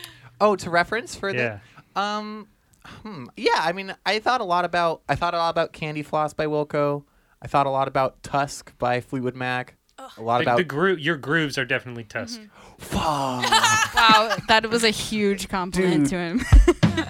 Oh, 0.42 0.56
to 0.58 0.70
reference 0.70 1.16
for 1.16 1.34
Yeah. 1.34 1.60
the 1.94 2.02
um, 2.02 2.48
hmm, 2.84 3.28
yeah. 3.38 3.52
I 3.60 3.72
mean, 3.72 3.96
I 4.06 4.20
thought 4.20 4.42
a 4.42 4.44
lot 4.46 4.66
about 4.66 5.02
I 5.08 5.16
thought 5.16 5.34
a 5.34 5.38
lot 5.38 5.50
about 5.52 5.72
Candy 5.72 6.04
Floss 6.04 6.34
by 6.34 6.46
Wilco. 6.48 7.04
I 7.42 7.48
thought 7.48 7.66
a 7.66 7.70
lot 7.70 7.88
about 7.88 8.22
Tusk 8.24 8.78
by 8.78 9.00
Fleetwood 9.00 9.36
Mac. 9.36 9.76
A 10.18 10.22
lot 10.22 10.40
The, 10.40 10.44
about 10.44 10.58
the 10.58 10.64
gro- 10.66 10.96
your 10.96 11.16
grooves 11.16 11.58
are 11.58 11.64
definitely 11.64 12.04
Tusk. 12.04 12.42
Fuck. 12.80 13.00
wow, 13.02 14.36
that 14.50 14.70
was 14.70 14.84
a 14.84 14.90
huge 14.90 15.48
compliment 15.48 16.10
Dude. 16.10 16.42
to 16.42 16.44
him. 16.44 17.06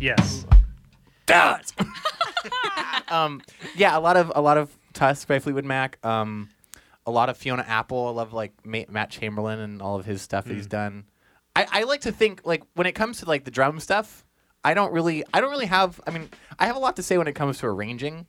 Yes. 0.00 0.44
um, 3.08 3.42
yeah, 3.76 3.96
a 3.96 4.00
lot 4.00 4.16
of 4.16 4.32
a 4.34 4.40
lot 4.40 4.58
of 4.58 4.70
Tusk 4.92 5.28
by 5.28 5.38
Fleetwood 5.38 5.64
Mac. 5.64 6.04
Um, 6.04 6.48
a 7.06 7.10
lot 7.10 7.28
of 7.28 7.36
Fiona 7.36 7.64
Apple. 7.66 8.08
I 8.08 8.10
love 8.10 8.32
like 8.32 8.52
Ma- 8.64 8.84
Matt 8.88 9.10
Chamberlain 9.10 9.58
and 9.58 9.82
all 9.82 9.98
of 9.98 10.06
his 10.06 10.22
stuff 10.22 10.44
that 10.44 10.54
he's 10.54 10.66
done. 10.66 11.04
I, 11.54 11.66
I 11.70 11.82
like 11.84 12.02
to 12.02 12.12
think 12.12 12.42
like 12.44 12.62
when 12.74 12.86
it 12.86 12.92
comes 12.92 13.20
to 13.20 13.26
like 13.26 13.44
the 13.44 13.50
drum 13.50 13.80
stuff, 13.80 14.24
I 14.64 14.74
don't 14.74 14.92
really 14.92 15.24
I 15.34 15.40
don't 15.40 15.50
really 15.50 15.66
have. 15.66 16.00
I 16.06 16.10
mean, 16.10 16.28
I 16.58 16.66
have 16.66 16.76
a 16.76 16.80
lot 16.80 16.96
to 16.96 17.02
say 17.02 17.18
when 17.18 17.26
it 17.26 17.34
comes 17.34 17.58
to 17.58 17.66
arranging, 17.66 18.26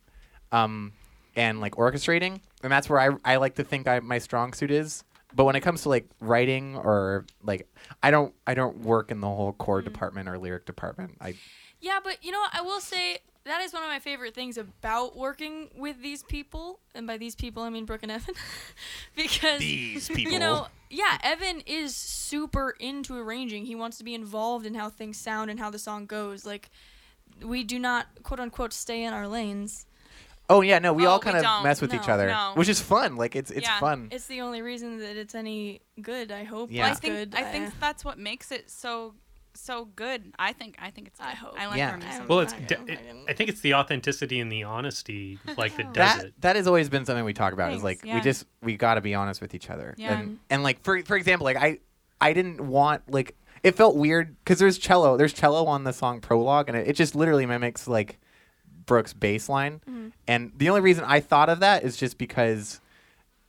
um, 0.51 0.93
and 1.35 1.61
like 1.61 1.75
orchestrating, 1.75 2.41
and 2.63 2.71
that's 2.71 2.89
where 2.89 2.99
I 2.99 3.33
I 3.33 3.35
like 3.37 3.55
to 3.55 3.63
think 3.63 3.87
I 3.87 3.99
my 3.99 4.17
strong 4.17 4.53
suit 4.53 4.71
is. 4.71 5.03
But 5.35 5.45
when 5.45 5.55
it 5.55 5.61
comes 5.61 5.81
to 5.83 5.89
like 5.89 6.07
writing 6.19 6.75
or 6.75 7.25
like 7.41 7.67
I 8.01 8.11
don't 8.11 8.33
I 8.45 8.53
don't 8.53 8.79
work 8.81 9.09
in 9.09 9.19
the 9.21 9.27
whole 9.27 9.53
chord 9.53 9.85
department 9.85 10.29
or 10.29 10.37
lyric 10.37 10.65
department. 10.65 11.17
I 11.21 11.35
yeah, 11.79 11.99
but 12.03 12.23
you 12.23 12.31
know 12.31 12.39
what? 12.39 12.53
I 12.53 12.61
will 12.61 12.79
say 12.79 13.19
that 13.45 13.61
is 13.61 13.73
one 13.73 13.83
of 13.83 13.89
my 13.89 13.99
favorite 13.99 14.33
things 14.33 14.57
about 14.57 15.17
working 15.17 15.69
with 15.75 16.01
these 16.01 16.23
people, 16.23 16.79
and 16.95 17.05
by 17.07 17.17
these 17.17 17.35
people 17.35 17.63
I 17.63 17.69
mean 17.69 17.85
Brooke 17.85 18.03
and 18.03 18.11
Evan, 18.11 18.35
because 19.15 19.59
These 19.59 20.07
people. 20.09 20.31
you 20.31 20.39
know, 20.39 20.67
yeah, 20.89 21.17
Evan 21.23 21.61
is 21.65 21.95
super 21.95 22.71
into 22.79 23.17
arranging. 23.17 23.65
He 23.65 23.75
wants 23.75 23.97
to 23.97 24.03
be 24.03 24.13
involved 24.15 24.65
in 24.65 24.73
how 24.75 24.89
things 24.89 25.17
sound 25.17 25.49
and 25.51 25.59
how 25.59 25.69
the 25.69 25.79
song 25.79 26.05
goes. 26.05 26.45
Like 26.45 26.69
we 27.41 27.63
do 27.63 27.79
not 27.79 28.07
quote 28.23 28.39
unquote 28.39 28.73
stay 28.73 29.03
in 29.03 29.13
our 29.13 29.27
lanes. 29.27 29.85
Oh 30.49 30.59
yeah, 30.61 30.77
no, 30.79 30.91
we 30.93 31.05
Oh, 31.05 31.11
all 31.11 31.19
we 31.19 31.23
kind 31.23 31.37
of 31.37 31.43
don't. 31.43 31.63
mess 31.63 31.81
with 31.81 31.93
each 31.93 32.09
other, 32.09 32.27
no. 32.27 32.51
which 32.55 32.67
is 32.67 32.79
fun. 32.81 33.15
Like 33.15 33.35
it's 33.35 33.49
it's 33.49 33.65
Yeah. 33.67 33.79
fun. 33.79 34.09
It's 34.11 34.27
the 34.27 34.41
only 34.41 34.61
reason 34.61 34.99
that 34.99 35.15
it's 35.15 35.33
any 35.35 35.81
good. 36.01 36.31
I 36.31 36.43
hope. 36.43 36.69
Yeah. 36.71 36.87
I 36.87 36.93
think 36.93 37.13
good. 37.13 37.35
I 37.35 37.43
think 37.43 37.79
that's 37.79 38.03
what 38.03 38.19
makes 38.19 38.51
it 38.51 38.69
so 38.69 39.15
so 39.61 39.85
good. 39.95 40.33
I 40.39 40.53
think 40.53 40.75
I 40.79 40.89
think 40.89 41.07
it's. 41.07 41.19
Good. 41.19 41.27
I 41.27 41.31
hope. 41.31 41.59
I 41.59 41.67
like 41.67 41.77
Yeah. 41.77 41.91
our 41.91 41.97
music. 41.97 42.29
Well, 42.29 42.39
it's. 42.41 42.53
I 42.53 42.59
de- 42.59 42.91
it- 42.91 42.99
I 43.27 43.33
think 43.33 43.49
it's 43.49 43.61
the 43.61 43.73
authenticity 43.75 44.39
and 44.39 44.51
the 44.51 44.63
honesty, 44.63 45.39
like 45.57 45.75
that 45.77 45.93
does 45.93 46.15
that 46.17 46.25
it. 46.25 46.41
that 46.41 46.55
has 46.55 46.67
always 46.67 46.89
been 46.89 47.05
something 47.05 47.23
we 47.25 47.33
talk 47.33 47.53
about. 47.53 47.73
is 47.73 47.83
like 47.83 48.03
yeah. 48.03 48.15
we 48.15 48.21
just 48.21 48.45
we 48.61 48.75
got 48.77 48.95
to 48.95 49.01
be 49.01 49.13
honest 49.15 49.41
with 49.41 49.53
each 49.55 49.69
other. 49.69 49.95
Yeah. 49.97 50.19
And 50.19 50.39
and 50.49 50.63
like 50.63 50.83
for 50.83 51.01
for 51.03 51.15
example, 51.15 51.45
like 51.45 51.57
I 51.57 51.79
I 52.19 52.33
didn't 52.33 52.59
want 52.61 53.09
like 53.11 53.35
it 53.63 53.75
felt 53.75 53.95
weird 53.95 54.35
because 54.43 54.59
there's 54.59 54.77
cello 54.77 55.15
there's 55.17 55.33
cello 55.33 55.65
on 55.65 55.83
the 55.85 55.93
song 55.93 56.19
prologue 56.19 56.67
and 56.67 56.77
it, 56.77 56.87
it 56.89 56.93
just 56.97 57.15
literally 57.15 57.45
mimics 57.45 57.87
like 57.87 58.19
Brooke's 58.85 59.13
bass 59.13 59.47
line. 59.47 59.79
And 60.27 60.51
the 60.57 60.67
only 60.69 60.81
reason 60.81 61.05
I 61.05 61.21
thought 61.21 61.47
of 61.49 61.61
that 61.61 61.83
is 61.83 61.95
just 61.95 62.17
because 62.17 62.81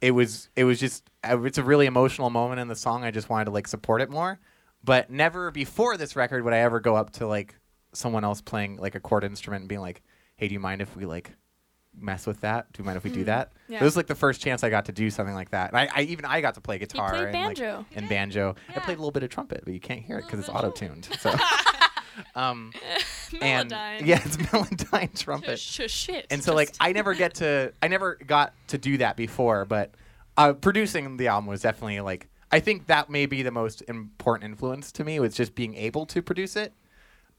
it 0.01 0.13
was 0.13 0.49
it 0.55 0.65
was 0.65 0.79
just 0.79 1.03
uh, 1.29 1.41
it's 1.43 1.59
a 1.59 1.63
really 1.65 1.87
emotional 1.87 2.31
moment 2.31 2.61
in 2.61 2.69
the 2.69 2.77
song. 2.77 3.03
I 3.05 3.11
just 3.11 3.29
wanted 3.29 3.47
to 3.47 3.51
like 3.51 3.67
support 3.67 4.01
it 4.03 4.11
more. 4.11 4.39
But 4.85 5.11
never 5.11 5.51
before 5.51 5.97
this 5.97 6.15
record 6.17 6.45
would 6.45 6.53
I 6.53 6.59
ever 6.59 6.79
go 6.81 6.95
up 6.97 7.11
to 7.15 7.27
like 7.27 7.55
someone 7.93 8.25
else 8.25 8.41
playing 8.41 8.77
like 8.77 8.95
a 8.95 9.01
chord 9.01 9.25
instrument 9.25 9.63
and 9.63 9.69
being 9.69 9.81
like, 9.81 10.03
"Hey, 10.37 10.49
do 10.49 10.55
you 10.55 10.61
mind 10.61 10.83
if 10.83 10.95
we 10.97 11.07
like 11.07 11.31
mess 11.99 12.27
with 12.27 12.41
that? 12.43 12.73
Do 12.73 12.83
you 12.83 12.85
mind 12.85 12.97
if 12.99 13.05
we 13.05 13.11
do 13.11 13.25
that?" 13.25 13.53
Yeah. 13.69 13.81
It 13.81 13.85
was 13.85 13.97
like 13.97 14.09
the 14.09 14.15
first 14.15 14.41
chance 14.43 14.63
I 14.63 14.69
got 14.71 14.85
to 14.87 14.93
do 14.93 15.09
something 15.11 15.35
like 15.35 15.51
that. 15.51 15.71
And 15.71 15.79
I, 15.79 15.89
I 15.95 16.03
even 16.03 16.25
I 16.27 16.41
got 16.43 16.55
to 16.55 16.61
play 16.61 16.79
guitar 16.79 17.09
played 17.11 17.23
and 17.25 17.33
like, 17.33 17.33
banjo. 17.57 17.87
and 17.95 18.09
banjo. 18.09 18.57
I 18.69 18.81
played 18.81 18.97
a 18.99 19.01
little 19.01 19.11
bit 19.13 19.23
of 19.23 19.31
trumpet, 19.31 19.63
but 19.65 19.73
you 19.73 19.81
can't 19.81 20.03
hear 20.03 20.19
it 20.19 20.23
because 20.27 20.41
it's 20.41 20.49
auto 20.51 20.71
tuned. 20.71 21.09
So, 21.21 21.35
Um, 22.37 22.73
and 23.41 23.71
Melodyne. 23.71 24.07
yeah, 24.07 24.21
it's 24.25 24.37
Melodyne 24.49 25.19
trumpet. 25.19 25.59
Sh- 25.59 25.81
shit. 25.91 26.27
and 26.31 26.45
so 26.45 26.55
like 26.55 26.69
Just- 26.69 26.83
I 26.83 26.93
never 26.93 27.15
get 27.15 27.35
to 27.37 27.73
I 27.83 27.89
never 27.89 28.17
got 28.17 28.53
to 28.69 28.79
do 28.79 28.99
that 28.99 29.17
before, 29.17 29.65
but 29.65 29.95
uh, 30.37 30.53
producing 30.53 31.17
the 31.17 31.29
album 31.29 31.47
was 31.49 31.63
definitely 31.63 32.01
like 32.01 32.29
I 32.51 32.61
think 32.61 32.87
that 32.87 33.11
may 33.11 33.27
be 33.27 33.43
the 33.43 33.51
most 33.51 33.83
important 33.89 34.51
influence 34.51 34.93
to 34.93 35.05
me 35.05 35.19
was 35.21 35.35
just 35.35 35.55
being 35.55 35.75
able 35.75 36.07
to 36.07 36.23
produce 36.23 36.57
it. 36.57 36.73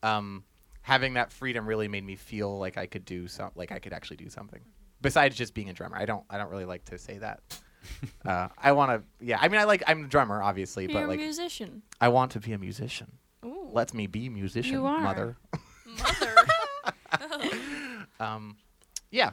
Um, 0.04 0.44
having 0.82 1.14
that 1.16 1.32
freedom 1.32 1.66
really 1.66 1.88
made 1.88 2.04
me 2.04 2.16
feel 2.16 2.58
like 2.60 2.78
I 2.78 2.86
could 2.86 3.06
do 3.06 3.28
some 3.28 3.52
like 3.56 3.72
I 3.72 3.80
could 3.80 3.94
actually 3.94 4.18
do 4.18 4.30
something 4.30 4.62
besides 5.02 5.36
just 5.36 5.54
being 5.54 5.70
a 5.70 5.74
drummer. 5.74 5.98
I 5.98 6.06
don't 6.06 6.24
I 6.30 6.38
don't 6.38 6.50
really 6.50 6.66
like 6.66 6.86
to 6.86 6.98
say 6.98 7.18
that. 7.20 7.42
uh, 8.26 8.50
I 8.58 8.72
want 8.74 8.92
to 8.92 9.26
yeah. 9.26 9.40
I 9.42 9.48
mean 9.48 9.60
I 9.60 9.64
like 9.64 9.84
I'm 9.88 10.06
a 10.06 10.08
drummer 10.08 10.42
obviously, 10.42 10.88
but 10.88 10.94
You're 10.94 11.02
but 11.04 11.08
a 11.08 11.10
like 11.10 11.20
musician. 11.20 11.82
I 12.00 12.10
want 12.10 12.32
to 12.34 12.40
be 12.40 12.54
a 12.54 12.58
musician. 12.58 13.12
Ooh. 13.44 13.70
Let 13.72 13.94
me 13.94 14.08
be 14.08 14.30
musician, 14.30 14.74
You 14.74 14.86
are. 14.86 15.00
mother. 15.02 15.38
Mother. 15.86 16.36
Um, 18.20 18.58
yeah. 19.12 19.32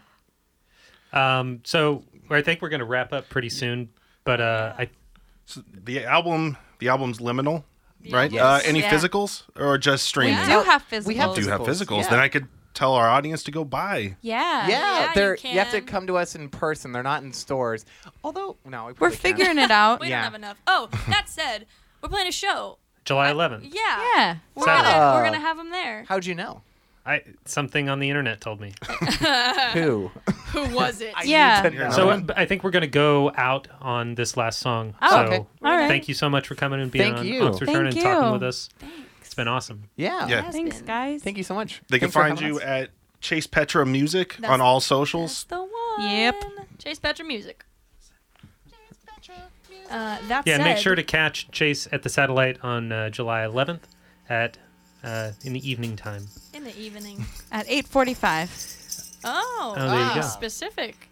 Um, 1.12 1.60
so 1.64 2.04
I 2.30 2.42
think 2.42 2.62
we're 2.62 2.68
going 2.68 2.80
to 2.80 2.86
wrap 2.86 3.12
up 3.12 3.28
pretty 3.28 3.48
soon, 3.48 3.90
but 4.24 4.40
uh, 4.40 4.74
I 4.78 4.88
So 5.46 5.62
the 5.84 6.04
album, 6.04 6.56
the 6.78 6.88
album's 6.88 7.18
liminal, 7.18 7.64
right? 8.10 8.30
Yes. 8.30 8.42
Uh, 8.42 8.60
any 8.64 8.80
Yeah. 8.80 8.90
physicals 8.90 9.44
or 9.56 9.76
just 9.78 10.04
We 10.04 10.08
streaming? 10.08 10.46
do 10.46 10.60
have 10.62 10.84
physicals. 10.88 11.06
We 11.06 11.14
have 11.16 11.34
do 11.34 11.48
have 11.48 11.60
physicals, 11.60 11.66
physicals. 11.86 12.02
yeah. 12.04 12.10
Then 12.10 12.18
I 12.20 12.28
could 12.28 12.48
tell 12.74 12.94
our 12.94 13.08
audience 13.08 13.42
to 13.44 13.50
go 13.50 13.64
buy. 13.64 14.16
Yeah. 14.22 14.66
Yeah, 14.66 14.68
Yeah, 14.68 15.12
they're 15.14 15.36
you, 15.42 15.58
have 15.58 15.70
to 15.72 15.80
come 15.82 16.06
to 16.06 16.16
us 16.16 16.34
in 16.34 16.48
person. 16.48 16.92
They're 16.92 17.02
not 17.02 17.22
in 17.22 17.32
stores. 17.32 17.84
Although 18.24 18.56
no, 18.64 18.86
we 18.86 18.92
We're 18.92 19.10
probably 19.10 19.16
can. 19.16 19.36
figuring 19.36 19.58
it 19.58 19.70
out. 19.70 20.00
We 20.00 20.08
Yeah. 20.08 20.16
don't 20.22 20.24
have 20.24 20.34
enough. 20.34 20.56
Oh, 20.66 20.88
that 21.08 21.28
said, 21.28 21.66
we're 22.00 22.08
playing 22.08 22.28
a 22.28 22.32
show. 22.32 22.78
July 23.04 23.30
11th. 23.32 23.64
Yeah. 23.64 23.80
Yeah. 24.14 24.36
We're 24.54 24.64
Saturday. 24.64 24.92
gonna, 24.94 25.16
we're 25.16 25.24
gonna 25.24 25.40
have 25.40 25.56
them 25.56 25.70
there. 25.70 26.04
How'd 26.08 26.24
you 26.24 26.34
know? 26.34 26.62
I 27.04 27.22
something 27.46 27.88
on 27.88 27.98
the 27.98 28.08
internet 28.08 28.40
told 28.40 28.60
me. 28.60 28.72
Who? 29.72 30.10
Who 30.52 30.74
was 30.74 31.00
it? 31.00 31.12
I 31.16 31.24
Yeah. 31.24 31.62
need 31.62 31.70
to 31.72 31.78
know. 31.84 31.90
So 31.90 32.10
uh, 32.10 32.20
I 32.36 32.46
think 32.46 32.62
we're 32.62 32.70
going 32.70 32.82
to 32.82 32.86
go 32.86 33.32
out 33.36 33.66
on 33.80 34.14
this 34.14 34.36
last 34.36 34.60
song. 34.60 34.94
Oh, 35.02 35.10
so 35.10 35.18
okay. 35.24 35.36
All 35.38 35.46
right. 35.76 35.88
thank 35.88 36.06
you 36.08 36.14
so 36.14 36.30
much 36.30 36.46
for 36.46 36.54
coming 36.54 36.80
and 36.80 36.90
being 36.92 37.06
Thank 37.14 37.18
on 37.18 37.26
you. 37.26 37.42
Ox 37.44 37.60
Return 37.60 37.84
Thank 37.84 37.96
and 37.96 38.04
talking 38.04 38.26
you. 38.28 38.32
with 38.34 38.42
us. 38.44 38.68
It's 39.20 39.34
been 39.34 39.48
awesome. 39.48 39.84
yeah. 39.96 40.28
Yeah. 40.28 40.42
Has 40.42 40.54
Thanks, 40.54 40.76
been. 40.76 40.86
guys. 40.86 41.22
Thank 41.22 41.38
you 41.38 41.42
so 41.44 41.54
much. 41.54 41.80
They 41.88 41.98
can 41.98 42.10
Thanks 42.10 42.34
for 42.34 42.36
find 42.36 42.40
you 42.40 42.56
us. 42.58 42.62
at 42.62 42.90
Chase 43.20 43.46
Petra 43.46 43.84
Music 43.86 44.34
That's- 44.36 44.50
on 44.52 44.60
all 44.60 44.76
That's 44.76 44.86
socials. 44.86 45.44
the 45.44 45.58
one. 45.58 45.70
Yep. 46.00 46.44
Chase 46.78 46.98
Petra 46.98 47.24
Music. 47.24 47.64
Uh, 49.90 50.16
that 50.28 50.46
Yeah, 50.46 50.56
said, 50.56 50.64
make 50.64 50.78
sure 50.78 50.94
to 50.94 51.02
catch 51.02 51.50
Chase 51.50 51.86
at 51.92 52.02
the 52.02 52.08
Satellite 52.08 52.58
on 52.62 52.90
uh, 52.92 53.10
July 53.10 53.40
11th 53.40 53.80
at 54.28 54.56
uh, 55.04 55.32
in 55.44 55.52
the 55.52 55.68
evening 55.70 55.96
time. 55.96 56.26
in 56.54 56.64
the 56.64 56.76
evening. 56.78 57.24
At 57.52 57.66
8:45. 57.68 59.18
Oh, 59.24 59.74
Oh, 59.76 59.88
there 59.90 60.08
you 60.08 60.14
go. 60.16 60.20
specific. 60.22 61.08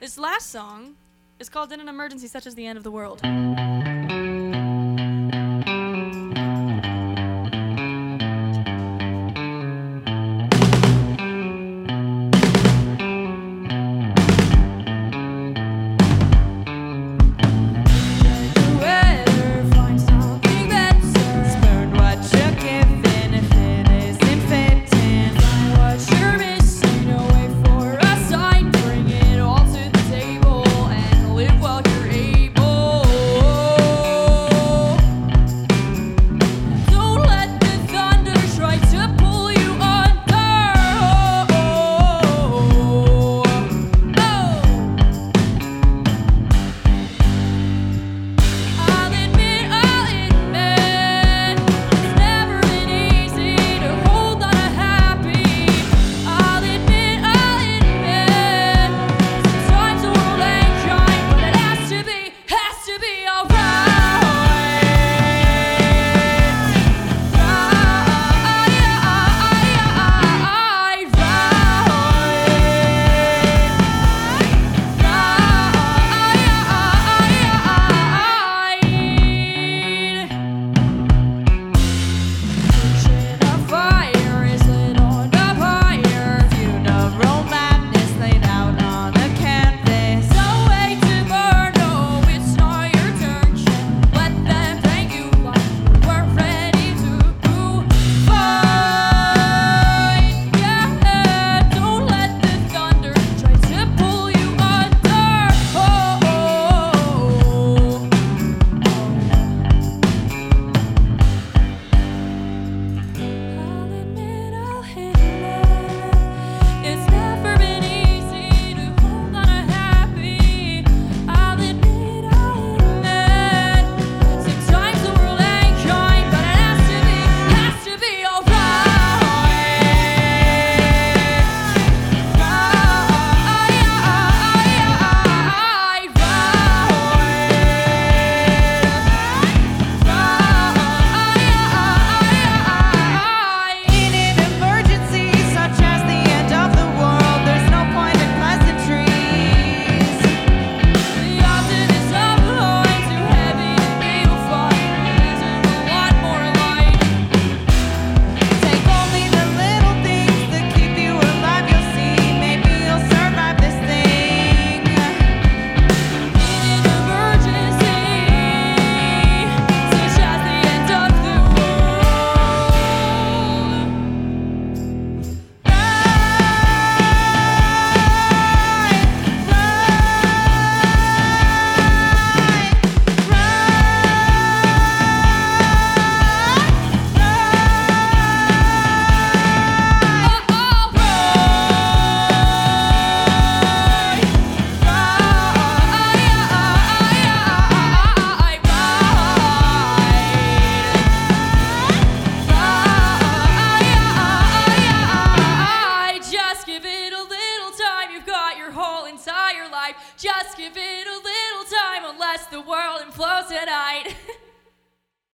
This 0.00 0.18
last 0.18 0.50
song 0.50 0.96
is 1.38 1.48
called 1.48 1.72
"In 1.72 1.80
an 1.80 1.88
Emergency 1.88 2.26
Such 2.28 2.46
as 2.46 2.54
the 2.54 2.66
End 2.66 2.76
of 2.76 2.84
the 2.84 2.90
World." 2.90 3.20